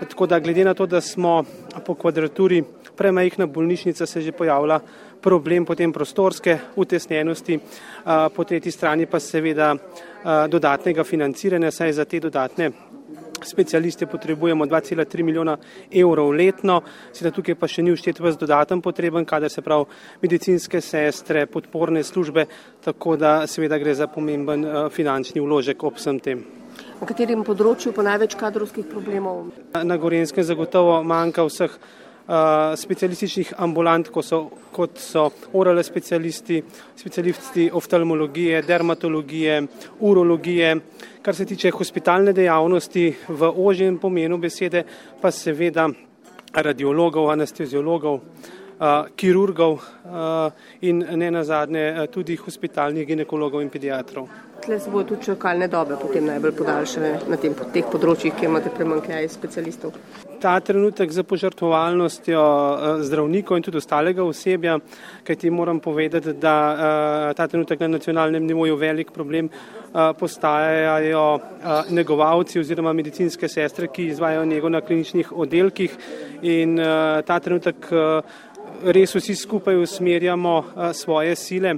[0.00, 1.44] Tako da glede na to, da smo
[1.86, 2.62] po kvadraturi
[2.96, 4.80] premajhna bolnišnica, se že pojavila
[5.20, 7.58] problem potem prostorske utesnjenosti,
[8.34, 9.74] po tretji strani pa seveda
[10.48, 12.91] dodatnega financiranja, saj za te dodatne
[13.46, 15.56] specialiste potrebujemo 2,3 milijona
[15.90, 16.80] evrov letno,
[17.12, 19.86] seveda tukaj pa še ni vštet vas dodaten potreben, kader se prav
[20.22, 22.46] medicinske sestre, podporne službe,
[22.84, 26.44] tako da seveda gre za pomemben finančni vložek ob vsem tem.
[27.00, 29.50] Na katerem področju pa največ kadrovskih problemov?
[29.74, 31.74] Na Gorenskem zagotovo manjka vseh
[32.76, 34.38] specialističnih ambulant, kot so,
[34.72, 35.26] kot so
[35.58, 36.62] orale specialisti,
[36.96, 39.58] specialisti oftalmologije, dermatologije,
[40.00, 40.76] urologije.
[41.22, 44.84] Kar se tiče hospitalne dejavnosti v ožjem pomenu besede,
[45.20, 45.88] pa seveda
[46.54, 48.20] radiologov, anesteziologov,
[49.16, 49.82] kirurgov
[50.80, 54.28] in ne nazadnje tudi hospitalnih ginekologov in pediatrov.
[54.62, 58.70] Tle se bodo tudi čakalne dobe potem najbolj podaljšane na tem, teh področjih, kjer imate
[58.70, 59.96] premankljaj specialistov.
[60.42, 62.42] Ta trenutek za požrtvovalnostjo
[63.02, 64.76] zdravnikov in tudi ostalega osebja,
[65.26, 66.54] kaj ti moram povedati, da
[67.34, 69.50] ta trenutek na nacionalnem nivoju velik problem
[70.18, 71.26] postajajo
[71.90, 75.98] negovalci oziroma medicinske sestre, ki izvajajo nego na kliničnih oddelkih
[76.42, 76.78] in
[77.26, 77.90] ta trenutek
[78.84, 80.64] res vsi skupaj usmerjamo
[80.94, 81.74] svoje sile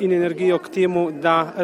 [0.00, 1.54] in energijo k temu, da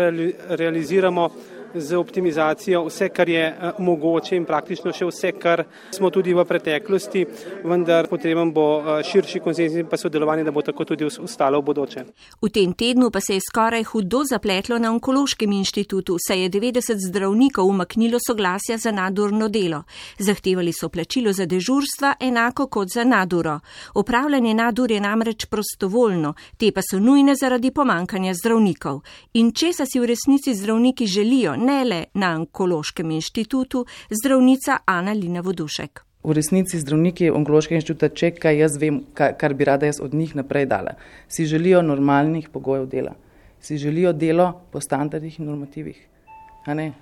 [0.48, 1.30] realiziramo
[1.74, 5.64] z optimizacijo vse, kar je mogoče in praktično še vse, kar
[5.94, 7.24] smo tudi v preteklosti,
[7.64, 8.66] vendar potreben bo
[9.04, 12.04] širši konsens in pa sodelovanje, da bo tako tudi ostalo v bodoče.
[12.42, 17.02] V tem tednu pa se je skoraj hudo zapletlo na onkološkem inštitutu, saj je 90
[17.08, 19.82] zdravnikov umaknilo soglasja za nadurno delo.
[20.18, 23.60] Zahtevali so plačilo za dežurstva enako kot za naduro.
[23.94, 29.02] Upravljanje nadur je namreč prostovoljno, te pa so nujne zaradi pomankanja zdravnikov.
[29.34, 35.12] In če sa si v resnici zdravniki želijo, ne le na onkološkem inštitutu, zdravnica Ana
[35.12, 36.04] Lina Vodušek.
[36.24, 40.66] V resnici zdravniki onkološkega inštituta čekajo, jaz vem, kar bi rada jaz od njih naprej
[40.66, 40.94] dala.
[41.28, 43.12] Si želijo normalnih pogojev dela,
[43.60, 46.08] si želijo delo po standardih in normativih.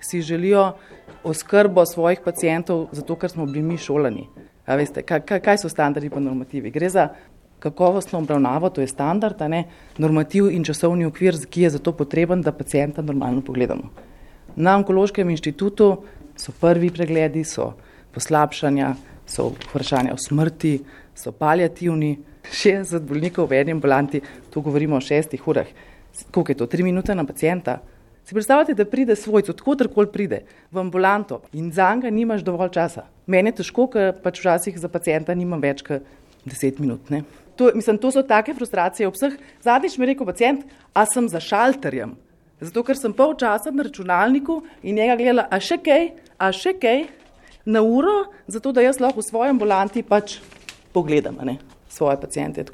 [0.01, 0.73] Si želijo
[1.25, 4.27] oskrbo svojih pacijentov, zato ker smo bili mi šolani.
[4.67, 6.71] Veste, kaj, kaj so standardi in normativi?
[6.71, 7.09] Gre za
[7.59, 9.65] kakovostno obravnavo, to je standard, ne?
[9.99, 13.91] normativ in časovni okvir, ki je zato potreben, da pacijenta normalno pogledamo.
[14.57, 15.97] Na onkološkem inštitutu
[16.37, 17.73] so prvi pregledi, so
[18.15, 18.95] poslabšanja,
[19.27, 20.79] so vprašanja o smrti,
[21.15, 25.67] so palijativni, 60 bolnikov v eni ambulanti, tu govorimo o šestih urah.
[26.31, 26.67] Koliko je to?
[26.67, 27.79] Tri minute na pacijenta?
[28.25, 33.07] Si predstavljate, da pride svojc, odkudkoli pride, v ambulanto in za njega nimaš dovolj časa.
[33.27, 36.05] Meni je težko, ker pač včasih za pacijenta nimam več kot
[36.45, 37.11] deset minut.
[37.11, 37.23] Ne?
[37.57, 39.35] To, mislim, to so take frustracije ob vseh.
[39.63, 40.63] Zadnjič mi je rekel pacijent,
[40.95, 42.15] a sem za šalterjem.
[42.63, 46.77] Zato, ker sem pol časa na računalniku in njega gledala, a še kaj, a še
[46.79, 47.09] kaj,
[47.67, 50.39] na uro, zato da jaz lahko v svojem ambulanti pač
[50.95, 51.59] pogledam ne,
[51.91, 52.71] svoje pacijente.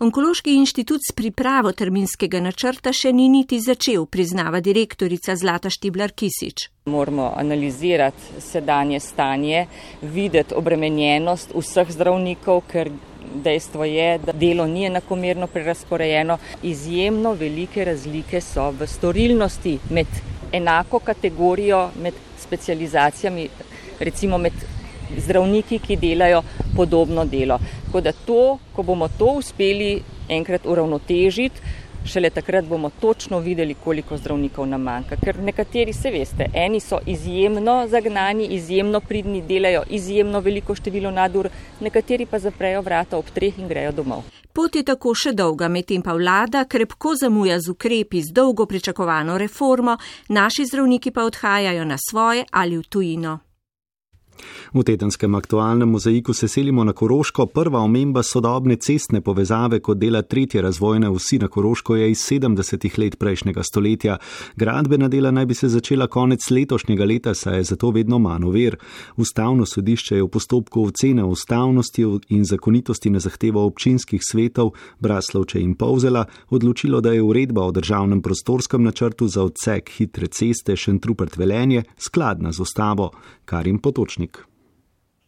[0.00, 6.70] Onkološki inštitut s pripravo terminskega načrta še ni niti začel, priznava direktorica Zlata Štiblar Kisič.
[6.88, 9.66] Moramo analizirati sedanje stanje,
[10.02, 12.90] videti obremenjenost vseh zdravnikov, ker
[13.44, 16.38] dejstvo je, da delo ni enakomerno prerasporejeno.
[16.62, 20.08] Izjemno velike razlike so v storilnosti med
[20.52, 23.48] enako kategorijo, med specializacijami,
[24.00, 24.56] recimo med
[25.18, 26.42] zdravniki, ki delajo
[26.76, 27.58] podobno delo.
[27.86, 31.60] Tako da to, ko bomo to uspeli enkrat uravnotežiti,
[32.04, 35.16] šele takrat bomo točno videli, koliko zdravnikov nam manjka.
[35.16, 41.48] Ker nekateri se veste, eni so izjemno zagnani, izjemno pridni, delajo izjemno veliko število nadur,
[41.80, 44.22] nekateri pa zaprejo vrata ob treh in grejo domov.
[44.52, 49.38] Pot je tako še dolga, medtem pa vlada krepko zamuja z ukrepi z dolgo pričakovano
[49.38, 49.96] reformo,
[50.28, 53.38] naši zdravniki pa odhajajo na svoje ali v tujino.
[54.72, 57.46] V tedenskem aktualnem mozaiku se selimo na Koroško.
[57.46, 62.98] Prva omemba sodobne cestne povezave kot dela tretje razvojne vsi na Koroško je iz 70.
[62.98, 64.16] let prejšnjega stoletja.
[64.56, 68.76] Gradbena dela naj bi se začela konec letošnjega leta, saj je zato vedno manj ver.
[69.16, 74.70] Ustavno sodišče je v postopku ocene ustavnosti in zakonitosti na zahtevo občinskih svetov
[75.00, 80.76] Braslovče in Povzela odločilo, da je uredba o državnem prostorskem načrtu za odsek hitre ceste
[80.76, 83.10] Šentrupert Velenje skladna z ustavo.
[83.44, 84.46] Karim Potočnik.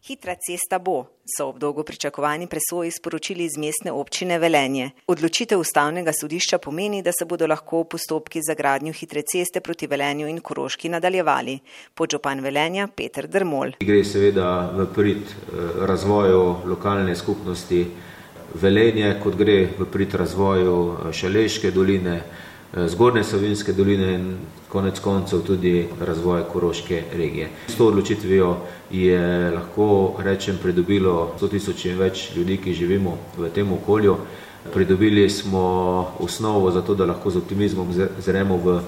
[0.05, 4.91] Hitra cesta bo, so ob dolgo pričakovani presoji sporočili iz mestne občine Velenje.
[5.07, 10.27] Odločitev ustavnega sodišča pomeni, da se bodo lahko postopki za gradnjo hitre ceste proti Velenju
[10.27, 11.57] in Koroški nadaljevali.
[11.93, 13.73] Podžopan Velenja Peter Drmol.
[13.79, 17.81] Gre seveda v prid eh, razvoju lokalne skupnosti
[18.61, 22.19] Velenje, kot gre v prid razvoju eh, Šaleške doline,
[22.73, 24.37] Zgornje Savinske doline in
[24.69, 27.49] konec koncev tudi razvoja Koroške regije.
[27.67, 28.57] S to odločitvijo
[28.91, 34.17] je lahko, rečem, pridobilo 100 tisoč in več ljudi, ki živimo v tem okolju.
[34.73, 35.61] Pridobili smo
[36.19, 38.79] osnovo za to, da lahko z optimizmom zremo v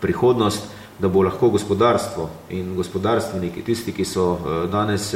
[0.00, 0.64] prihodnost,
[0.98, 5.12] da bo lahko gospodarstvo in gospodarstveniki, tisti, ki so eh, danes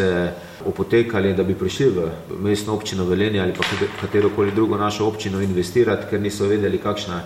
[0.67, 2.09] opotekali, da bi prišli v
[2.43, 3.65] mestno občino Velenje ali pa
[4.01, 7.23] katerokoli drugo našo občino investirati, ker niso vedeli, kakšna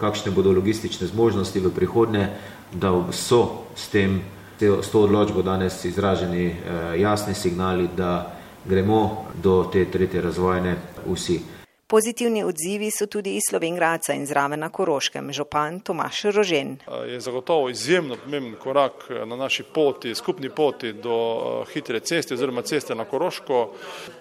[0.00, 2.28] kakšne bodo logistične zmožnosti v prihodnje,
[2.72, 4.20] da so s, tem,
[4.60, 6.56] s to odločbo danes izraženi eh,
[7.00, 10.76] jasni signali, da gremo do te tretje razvojne
[11.06, 11.40] vsi.
[11.88, 16.78] Pozitivni odzivi so tudi iz Slovengraca in zraven na Koroškem, župan Tomaš Rožen.
[17.06, 22.34] Je zagotovo izjemno pomemben korak eh, na naši poti, skupni poti do eh, hitre ceste
[22.34, 23.70] oziroma ceste na Koroško.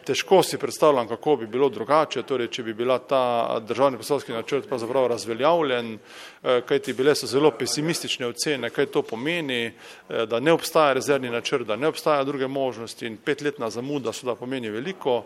[0.05, 4.67] Težko si predstavljam, kako bi bilo drugače, torej, če bi bila ta državni poslovski načrt
[4.69, 5.99] pravzaprav razveljavljen, eh,
[6.67, 9.73] kajti bile so zelo pesimistične ocene, kaj to pomeni,
[10.29, 14.35] da ne obstaja rezervni načrt, da ne obstaja druge možnosti in petletna zamuda so da
[14.35, 15.23] pomeni veliko,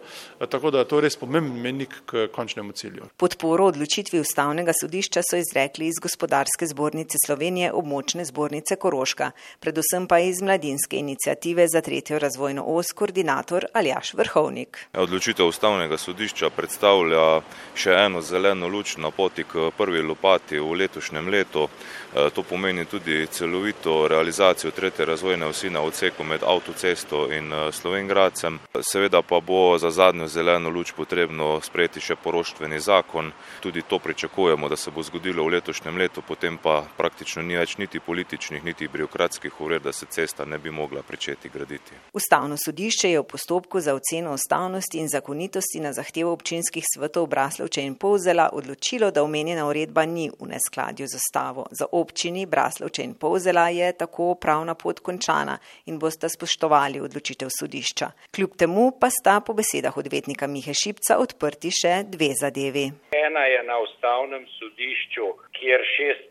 [0.49, 3.09] tako da je to res pomemben menik k končnemu cilju.
[3.17, 10.19] Podporo odločitvi ustavnega sodišča so izrekli iz gospodarske zbornice Slovenije, območne zbornice Koroška, predvsem pa
[10.19, 14.77] iz mladinske inicijative za tretjo razvojno os, koordinator Aljaš Vrhovnik.
[14.93, 17.41] Odločitev ustavnega sodišča predstavlja
[17.75, 21.69] še eno zeleno luč na poti k prvi lopati v letošnjem letu.
[22.15, 27.71] E, to pomeni tudi celovito realizacijo tretje razvojne osi na odseku med avtocesto in e,
[27.71, 28.59] Slovengradcem.
[28.81, 33.31] Seveda pa bo za zadnjo zeleno luč potrebno sprejeti še poroštveni zakon.
[33.59, 37.77] Tudi to pričakujemo, da se bo zgodilo v letošnjem letu, potem pa praktično ni več
[37.77, 41.93] niti političnih, niti birokratskih ured, da se cesta ne bi mogla pričeti graditi.
[42.13, 47.85] Ustavno sodišče je v postopku za oceno ustavnosti in zakonitosti na zahtevo občinskih svetov Braslovče
[47.85, 51.67] in Povzela odločilo, da omenjena uredba ni v neskladju z ustavo.
[51.71, 58.11] Za občini Braslovče in Povzela je tako pravna pot končana in boste spoštovali odločitev sodišča.
[58.35, 62.85] Kljub temu pa sta po besedah odvetnika Mihe Šipca odprti še dve zadevi.
[63.25, 65.25] Ena je na ustavnem sodišču,
[65.59, 65.81] kjer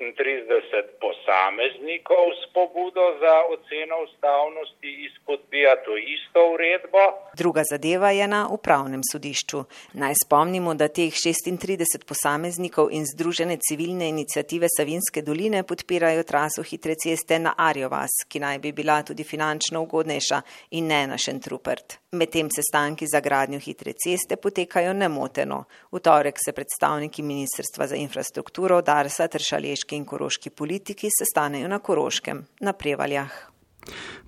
[0.01, 7.03] 36 posameznikov s pobudo za oceno ustavnosti izpodbija to isto uredbo.
[7.43, 9.65] Druga zadeva je na upravnem sodišču.
[9.93, 16.95] Naj spomnimo, da teh 36 posameznikov in Združene civilne inicijative Savinske doline podpirajo traso hitre
[17.05, 21.99] ceste na Arjovas, ki naj bi bila tudi finančno ugodnejša in ne na Šentrupert.
[22.13, 25.65] Medtem sestanki za gradnjo hitre ceste potekajo nemoteno.
[25.93, 28.81] V torek se predstavniki Ministrstva za infrastrukturo,
[29.19, 33.33] Darsa ter šaleški in koroški politiki sestanejo na Koroškem, na Prevaljah.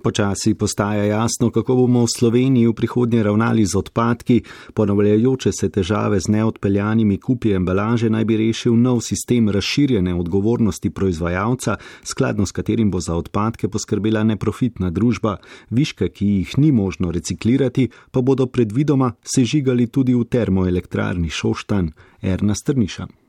[0.03, 4.41] Počasi postaja jasno, kako bomo v Sloveniji v prihodnje ravnali z odpadki.
[4.75, 11.77] Ponavljajoče se težave z neodpeljanimi kupi embalaže naj bi rešil nov sistem razširjene odgovornosti proizvajalca,
[12.03, 15.37] skladno s katerim bo za odpadke poskrbela neprofitna družba.
[15.71, 21.93] Viške, ki jih ni možno reciklirati, pa bodo predvidoma sežigali tudi v termoelektrarni Šoštan.
[22.23, 23.20] Erna Strniša.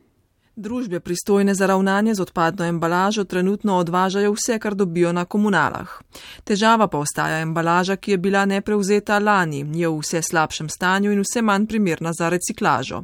[0.62, 5.96] Družbe pristojne za ravnanje z odpadno embalažo trenutno odvažajo vse, kar dobijo na komunalah.
[6.44, 11.24] Težava pa ostaja embalaža, ki je bila nepreuzeta lani, je v vse slabšem stanju in
[11.26, 13.02] vse manj primerna za reciklažo.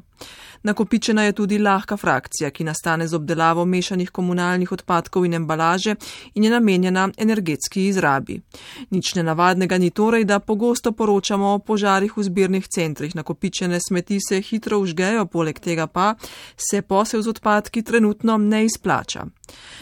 [0.63, 5.95] Nakopičena je tudi lahka frakcija, ki nastane z obdelavo mešanih komunalnih odpadkov in embalaže
[6.33, 8.41] in je namenjena energetski izrabi.
[8.89, 13.15] Nič nenavadnega ni torej, da pogosto poročamo o požarih v zbirnih centrih.
[13.15, 16.15] Nakopičene smeti se hitro užgejo, poleg tega pa
[16.57, 19.25] se posel z odpadki trenutno ne izplača.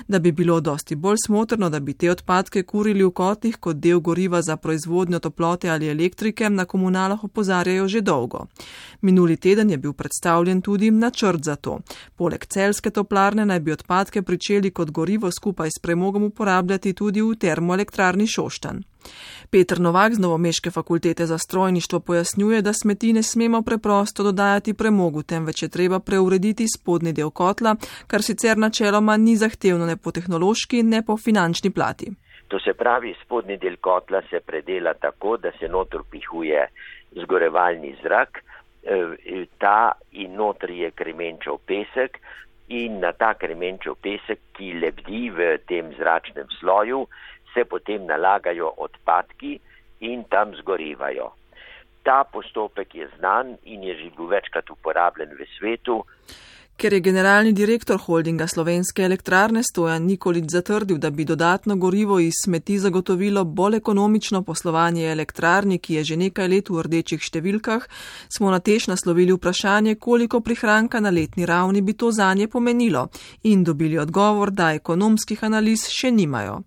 [0.07, 3.99] Da bi bilo dosti bolj smotrno, da bi te odpadke kurili v kotlih kot del
[3.99, 8.45] goriva za proizvodnjo toplote ali elektrike, na komunalah opozarjajo že dolgo.
[9.01, 10.24] Minuli teden je bil predstavljen
[10.63, 11.79] tudi načrt za to.
[12.15, 17.35] Poleg celske toplarne naj bi odpadke pričeli kot gorivo skupaj s premogom uporabljati tudi v
[17.35, 18.83] termoelektrarni Šoštan.
[19.51, 25.23] Petr Novak z Novomeške fakultete za strojništvo pojasnjuje, da smeti ne smemo preprosto dodajati premogu,
[25.23, 27.75] temveč je treba preurediti spodnji del kotla,
[28.07, 32.11] kar sicer načeloma ni zahtevno ne po tehnološki, ne po finančni plati.
[32.47, 36.67] To se pravi, spodnji del kotla se predela tako, da se notr pihuje
[37.21, 38.43] zgorevalni zrak,
[39.57, 42.19] ta in notr je kremenčev pesek
[42.67, 47.05] in na ta kremenčev pesek, ki lebdi v tem zračnem sloju,
[47.53, 49.59] se potem nalagajo odpadki
[49.99, 51.31] in tam zgorevajo.
[52.03, 56.05] Ta postopek je znan in je že bil večkrat uporabljen v svetu.
[56.75, 62.33] Ker je generalni direktor holdinga slovenske elektrarne Stojan Nikolič zatrdil, da bi dodatno gorivo iz
[62.43, 67.87] smeti zagotovilo bolj ekonomično poslovanje elektrarni, ki je že nekaj let v rdečih številkah,
[68.27, 73.07] smo na tež naslovili vprašanje, koliko prihranka na letni ravni bi to zanje pomenilo
[73.43, 76.59] in dobili odgovor, da ekonomskih analiz še nimajo.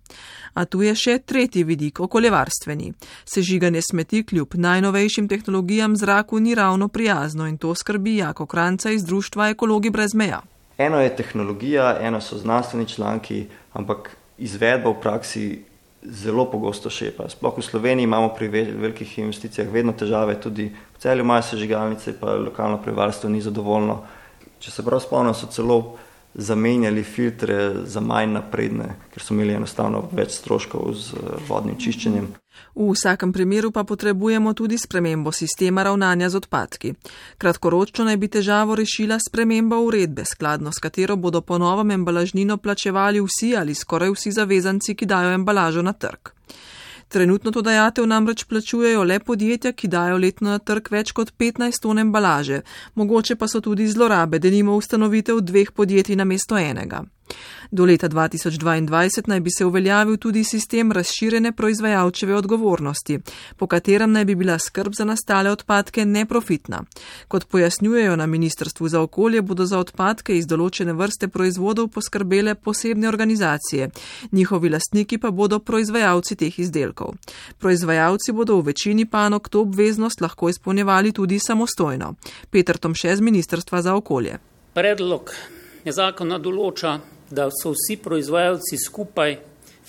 [0.53, 2.93] A tu je še tretji vidik, okoljevarstveni.
[3.29, 9.05] Sežiganje smeti kljub najnovejšim tehnologijam zraku ni ravno prijazno in to skrbi Jako Kranca iz
[9.05, 10.41] Društva ekologi brez meja.
[10.77, 15.47] Eno je tehnologija, eno so znanstveni članki, ampak izvedba v praksi
[16.03, 17.27] zelo pogosto šepa.
[17.29, 22.37] Sploh v Sloveniji imamo pri velikih investicijah vedno težave, tudi v celju imajo sežigalnice, pa
[22.39, 23.99] lokalno prebivalstvo ni zadovoljno.
[24.59, 25.97] Če se prav spomnim, so celo
[26.39, 32.29] zamenjali filtre za manj napredne, ker so imeli enostavno več stroškov z eh, vodnim čiščenjem.
[32.75, 36.93] V vsakem primeru pa potrebujemo tudi spremembo sistema ravnanja z odpadki.
[37.37, 43.21] Kratkoročno naj bi težavo rešila sprememba uredbe, skladno s katero bodo po novem embalažnino plačevali
[43.21, 46.33] vsi ali skoraj vsi zavezanci, ki dajo embalažo na trg.
[47.09, 51.81] Trenutno to dajatev namreč plačujejo le podjetja, ki dajo letno na trg več kot 15
[51.81, 52.61] ton embalaže,
[52.95, 57.01] mogoče pa so tudi zlorabe, denimo ustanovitev dveh podjetij na mesto enega.
[57.71, 63.19] Do leta 2022 naj bi se uveljavil tudi sistem razširjene proizvajalčeve odgovornosti,
[63.57, 66.83] po katerem naj bi bila skrb za nastale odpadke neprofitna.
[67.27, 73.07] Kot pojasnjujejo na Ministrstvu za okolje, bodo za odpadke iz določene vrste proizvodov poskrbele posebne
[73.07, 73.89] organizacije,
[74.31, 77.13] njihovi lastniki pa bodo proizvajalci teh izdelkov.
[77.59, 82.13] Proizvajalci bodo v večini panok to obveznost lahko izpolnjevali tudi samostojno.
[82.49, 84.39] Petr Tomše z Ministrstva za okolje.
[84.73, 85.31] Predlog
[85.85, 86.99] zakona določa,
[87.31, 89.37] da so vsi proizvajalci skupaj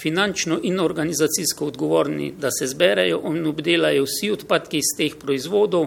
[0.00, 5.86] finančno in organizacijsko odgovorni, da se zberejo in obdelajo vsi odpadki iz teh proizvodov,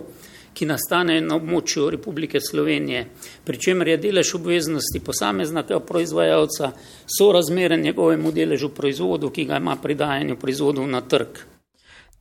[0.54, 3.08] ki nastanejo na območju Republike Slovenije,
[3.46, 6.72] pri čemer je delež obveznosti posameznega proizvajalca
[7.18, 11.42] sorazmeren njegovemu deležu proizvodov, ki ga ima pri dajanju proizvodov na trg.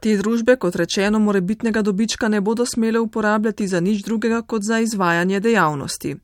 [0.02, 4.80] Te družbe, kot rečeno, morebitnega dobička ne bodo smele uporabljati za nič drugega kot za
[4.82, 6.16] izvajanje dejavnosti.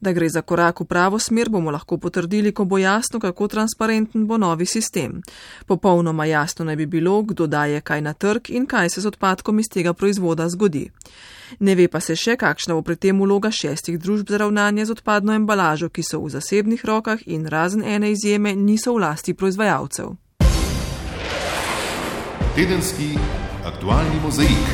[0.00, 4.26] Da gre za korak v pravo smer, bomo lahko potrdili, ko bo jasno, kako transparenten
[4.26, 5.22] bo novi sistem.
[5.66, 9.58] Popolnoma jasno naj bi bilo, kdo daje kaj na trg in kaj se z odpadkom
[9.58, 10.90] iz tega proizvoda zgodi.
[11.60, 14.92] Ne ve pa se še, kakšna bo pri tem vloga šestih družb za ravnanje z
[14.92, 20.12] odpadno embalažo, ki so v zasebnih rokah in razen ene izjeme niso v lasti proizvajalcev
[22.56, 23.16] tedenski
[23.64, 24.68] aktualni mozaik.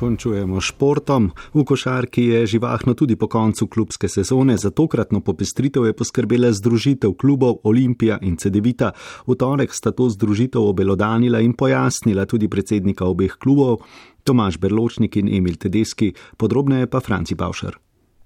[0.00, 1.30] Končujemo športom.
[1.52, 4.56] V košarki je živahno tudi po koncu klubske sezone.
[4.56, 8.92] Za tokratno popestritev je poskrbela združitev klubov Olimpija in CD-vita.
[9.26, 13.84] V torek sta to združitev obelodanila in pojasnila tudi predsednika obeh klubov,
[14.24, 17.76] Tomaš Berločnik in Emil Tedeski, podrobneje pa Franci Baušar.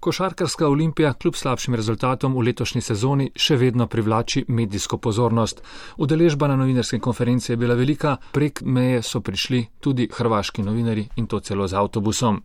[0.01, 5.63] Košarkarska olimpija kljub slabšim rezultatom v letošnji sezoni še vedno privlači medijsko pozornost.
[5.97, 11.27] Udeležba na novinarske konference je bila velika, prek meje so prišli tudi hrvaški novinari in
[11.27, 12.39] to celo z avtobusom.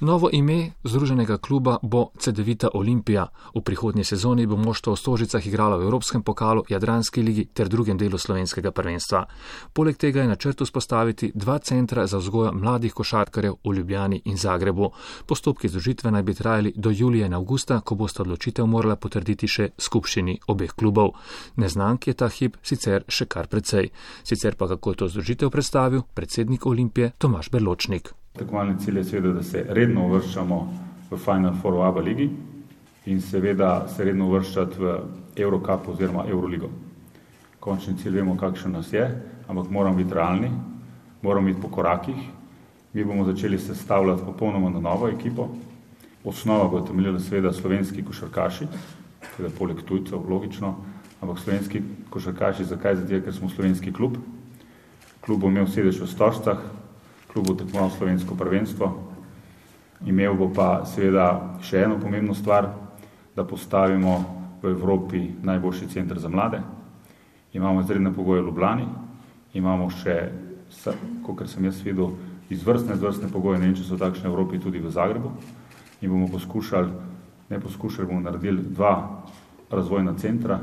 [0.00, 3.26] Novo ime združenega kluba bo CD-vita Olimpija.
[3.54, 7.98] V prihodnji sezoni bo moštvo v Stožicah igralo v Evropskem pokalu, Jadranski ligi ter drugem
[7.98, 9.24] delu slovenskega prvenstva.
[9.72, 14.90] Poleg tega je načrt vzpostaviti dva centra za vzgojo mladih košarkarjev v Ljubljani in Zagrebu.
[15.26, 19.70] Postopki združitve naj bi trajali do julija in avgusta, ko boste odločitev morala potrditi še
[19.78, 21.14] skupščini obeh klubov.
[21.56, 23.90] Neznank je ta hip sicer še kar precej.
[24.24, 28.23] Sicer pa kako je to združitev predstavil predsednik Olimpije Tomaš Berločnik.
[28.34, 30.56] Tekmovalni cilj je seveda, da se redno uvrščamo
[31.10, 32.24] v Final Four v ABA ligi
[33.06, 34.94] in seveda se redno uvrščati v
[35.38, 36.70] Eurocup oziroma Euroligo.
[37.62, 39.06] Končni cilj vemo, kakšen nas je,
[39.46, 40.50] ampak moramo biti realni,
[41.22, 42.18] moramo biti po korakih.
[42.92, 45.48] Mi bomo začeli sestavljati popolnoma na novo ekipo.
[46.24, 48.66] Osnova bo temeljila seveda slovenski košarkaši,
[49.36, 50.74] seveda poleg tujcev, logično,
[51.20, 52.96] ampak slovenski košarkaši, zakaj?
[52.96, 54.18] Zato, ker smo slovenski klub.
[55.20, 56.58] Klub bo imel sedež v Stožcah,
[57.34, 58.94] klubu tekmoval slovensko prvenstvo.
[60.06, 62.68] Imel bo pa seveda še eno pomembno stvar,
[63.34, 64.14] da postavimo
[64.62, 66.60] v Evropi najboljši center za mlade.
[67.52, 68.86] Imamo izredne pogoje v Ljubljani,
[69.54, 70.14] imamo še,
[71.26, 72.14] kot sem jaz videl,
[72.50, 75.32] izvrstne, izvrstne pogoje, ne vem, če so takšne v Evropi tudi v Zagrebu.
[76.02, 76.90] In bomo poskušali,
[77.50, 79.24] ne poskušali, bomo naredili dva
[79.70, 80.60] razvojna centra,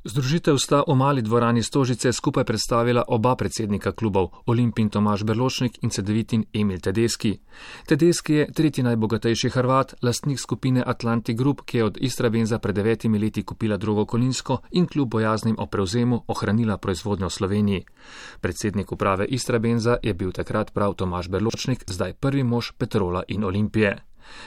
[0.00, 5.92] Združitev sta v mali dvorani Stožice skupaj predstavila oba predsednika klubov, Olimpin Tomaš Berločnik in
[5.92, 7.36] cedevitin Emil Tedeski.
[7.84, 13.20] Tedeski je tretji najbogatejši Hrvat, lastnik skupine Atlantic Group, ki je od Istrabenza pred devetimi
[13.20, 17.84] leti kupila drugo kolinsko in kljub bojaznim o prevzemu ohranila proizvodnjo v Sloveniji.
[18.40, 24.00] Predsednik uprave Istrabenza je bil takrat prav Tomaš Berločnik, zdaj prvi mož Petrola in Olimpije.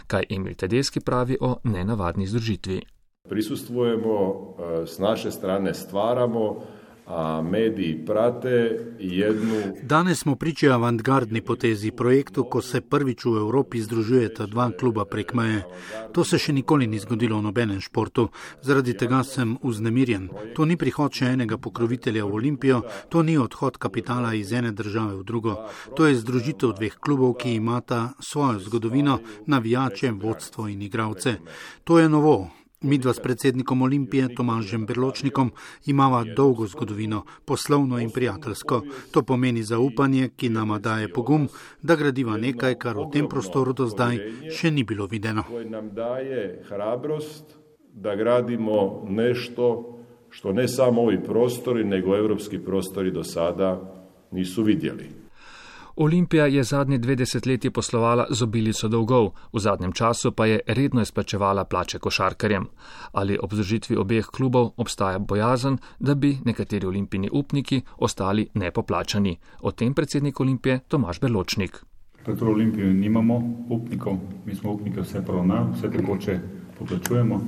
[0.08, 3.03] Kaj Emil Tedeski pravi o nenavadni združitvi?
[3.30, 6.62] Prisustvujemo, e, s naše strane stvaramo,
[7.08, 9.56] a mediji prate jednu.
[9.84, 15.34] Danes smo priča avantgardni potezi projektu, ko se prvič v Evropi združujeta dva kluba prek
[15.34, 15.64] meje.
[16.12, 18.30] To se še nikoli ni zgodilo v nobenem športu,
[18.62, 20.30] zaradi tega sem uznemirjen.
[20.56, 25.20] To ni prihod še enega pokrovitelja v Olimpijo, to ni odhod kapitala iz ene države
[25.20, 25.60] v drugo.
[26.00, 31.40] To je združitev dveh klubov, ki imata svojo zgodovino, navijače, vodstvo in igravce.
[31.84, 32.63] To je novo.
[32.84, 35.52] Midva s predsednikom Olimpije Tomažem Berločnikom
[35.86, 38.82] imava dolgo zgodovino, poslovno in prijateljsko.
[39.12, 41.48] To pomeni zaupanje, ki nama daje pogum,
[41.82, 44.20] da gradiva nekaj, kar v tem prostoru do zdaj
[44.52, 45.46] še ni bilo videno.
[45.70, 47.56] Nam daje hrabrost,
[47.94, 53.80] da gradimo nešto, što ne samo ovi prostori, nego evropski prostori do sada
[54.32, 55.23] nisu vidjeli.
[55.96, 61.02] Olimpija je zadnje dve desetletji poslovala z obilico dolgov, v zadnjem času pa je redno
[61.02, 62.66] izplačevala plače košarkarjem.
[63.12, 69.38] Ali ob združitvi obeh klubov obstaja bojazen, da bi nekateri olimpijni upniki ostali nepoplačani?
[69.62, 71.86] O tem predsednik Olimpije Tomaš Berločnik.
[72.26, 76.40] Pred Olimpijo nimamo upnikov, mi smo upniki vse poravnajo, vse tekoče
[76.80, 77.42] poplačujemo.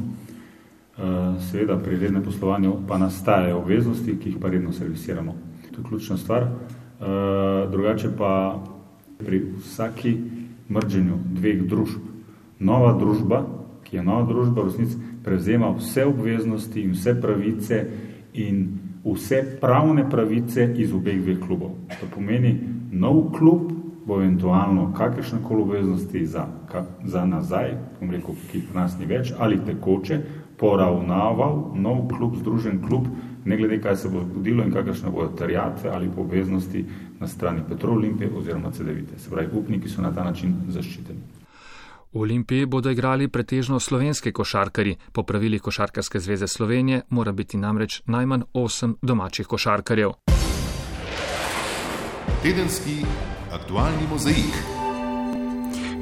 [0.97, 5.35] Eh, seveda pri rednem poslovanju pa nastajajo obveznosti, ki jih pa redno servisiramo.
[5.71, 6.47] To je ključna stvar.
[7.01, 8.63] Eh, drugače pa
[9.17, 10.17] pri vsaki
[10.69, 11.99] mrženju dveh družb,
[12.59, 13.43] nova družba,
[13.83, 17.81] ki je nova družba, v resnici prevzema vse obveznosti in vse pravice
[18.33, 21.75] in vse pravne pravice iz obeh dveh klubov.
[21.99, 22.55] To pomeni,
[22.91, 23.71] nov klub
[24.05, 26.47] bo eventualno kakršne koli obveznosti za,
[27.03, 30.21] za nazaj, bom rekel, ki pri nas ni več, ali tekoče,
[30.57, 33.09] poravnaval nov klub, združen klub,
[33.45, 36.85] ne glede kaj se bo zgodilo in kakršne bodo terjatve ali poveznosti
[37.19, 39.19] na strani Petrol Olimpije oziroma CDVite.
[39.19, 41.19] Se pravi, upniki so na ta način zaščiteni.
[42.13, 44.95] V Olimpiji bodo igrali pretežno slovenski košarkari.
[45.11, 50.11] Po pravilih Košarkarske zveze Slovenije mora biti namreč najmanj osem domačih košarkarjev.
[52.43, 53.03] Tedenski
[53.51, 54.74] aktualni mozaik.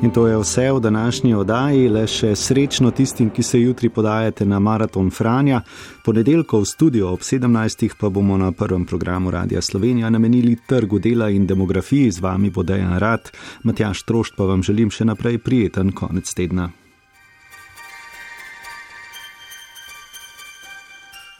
[0.03, 4.45] In to je vse v današnji oddaji, le še srečno tistim, ki se jutri podajate
[4.45, 5.61] na maraton Franja.
[6.03, 7.95] Ponedeljko v studio ob 17.
[7.99, 12.11] pa bomo na prvem programu Radia Slovenija namenili trgu dela in demografiji.
[12.11, 13.31] Z vami bo Dejan Rad,
[13.63, 16.82] Matjaš Trošt pa vam želim še naprej prijeten konec tedna.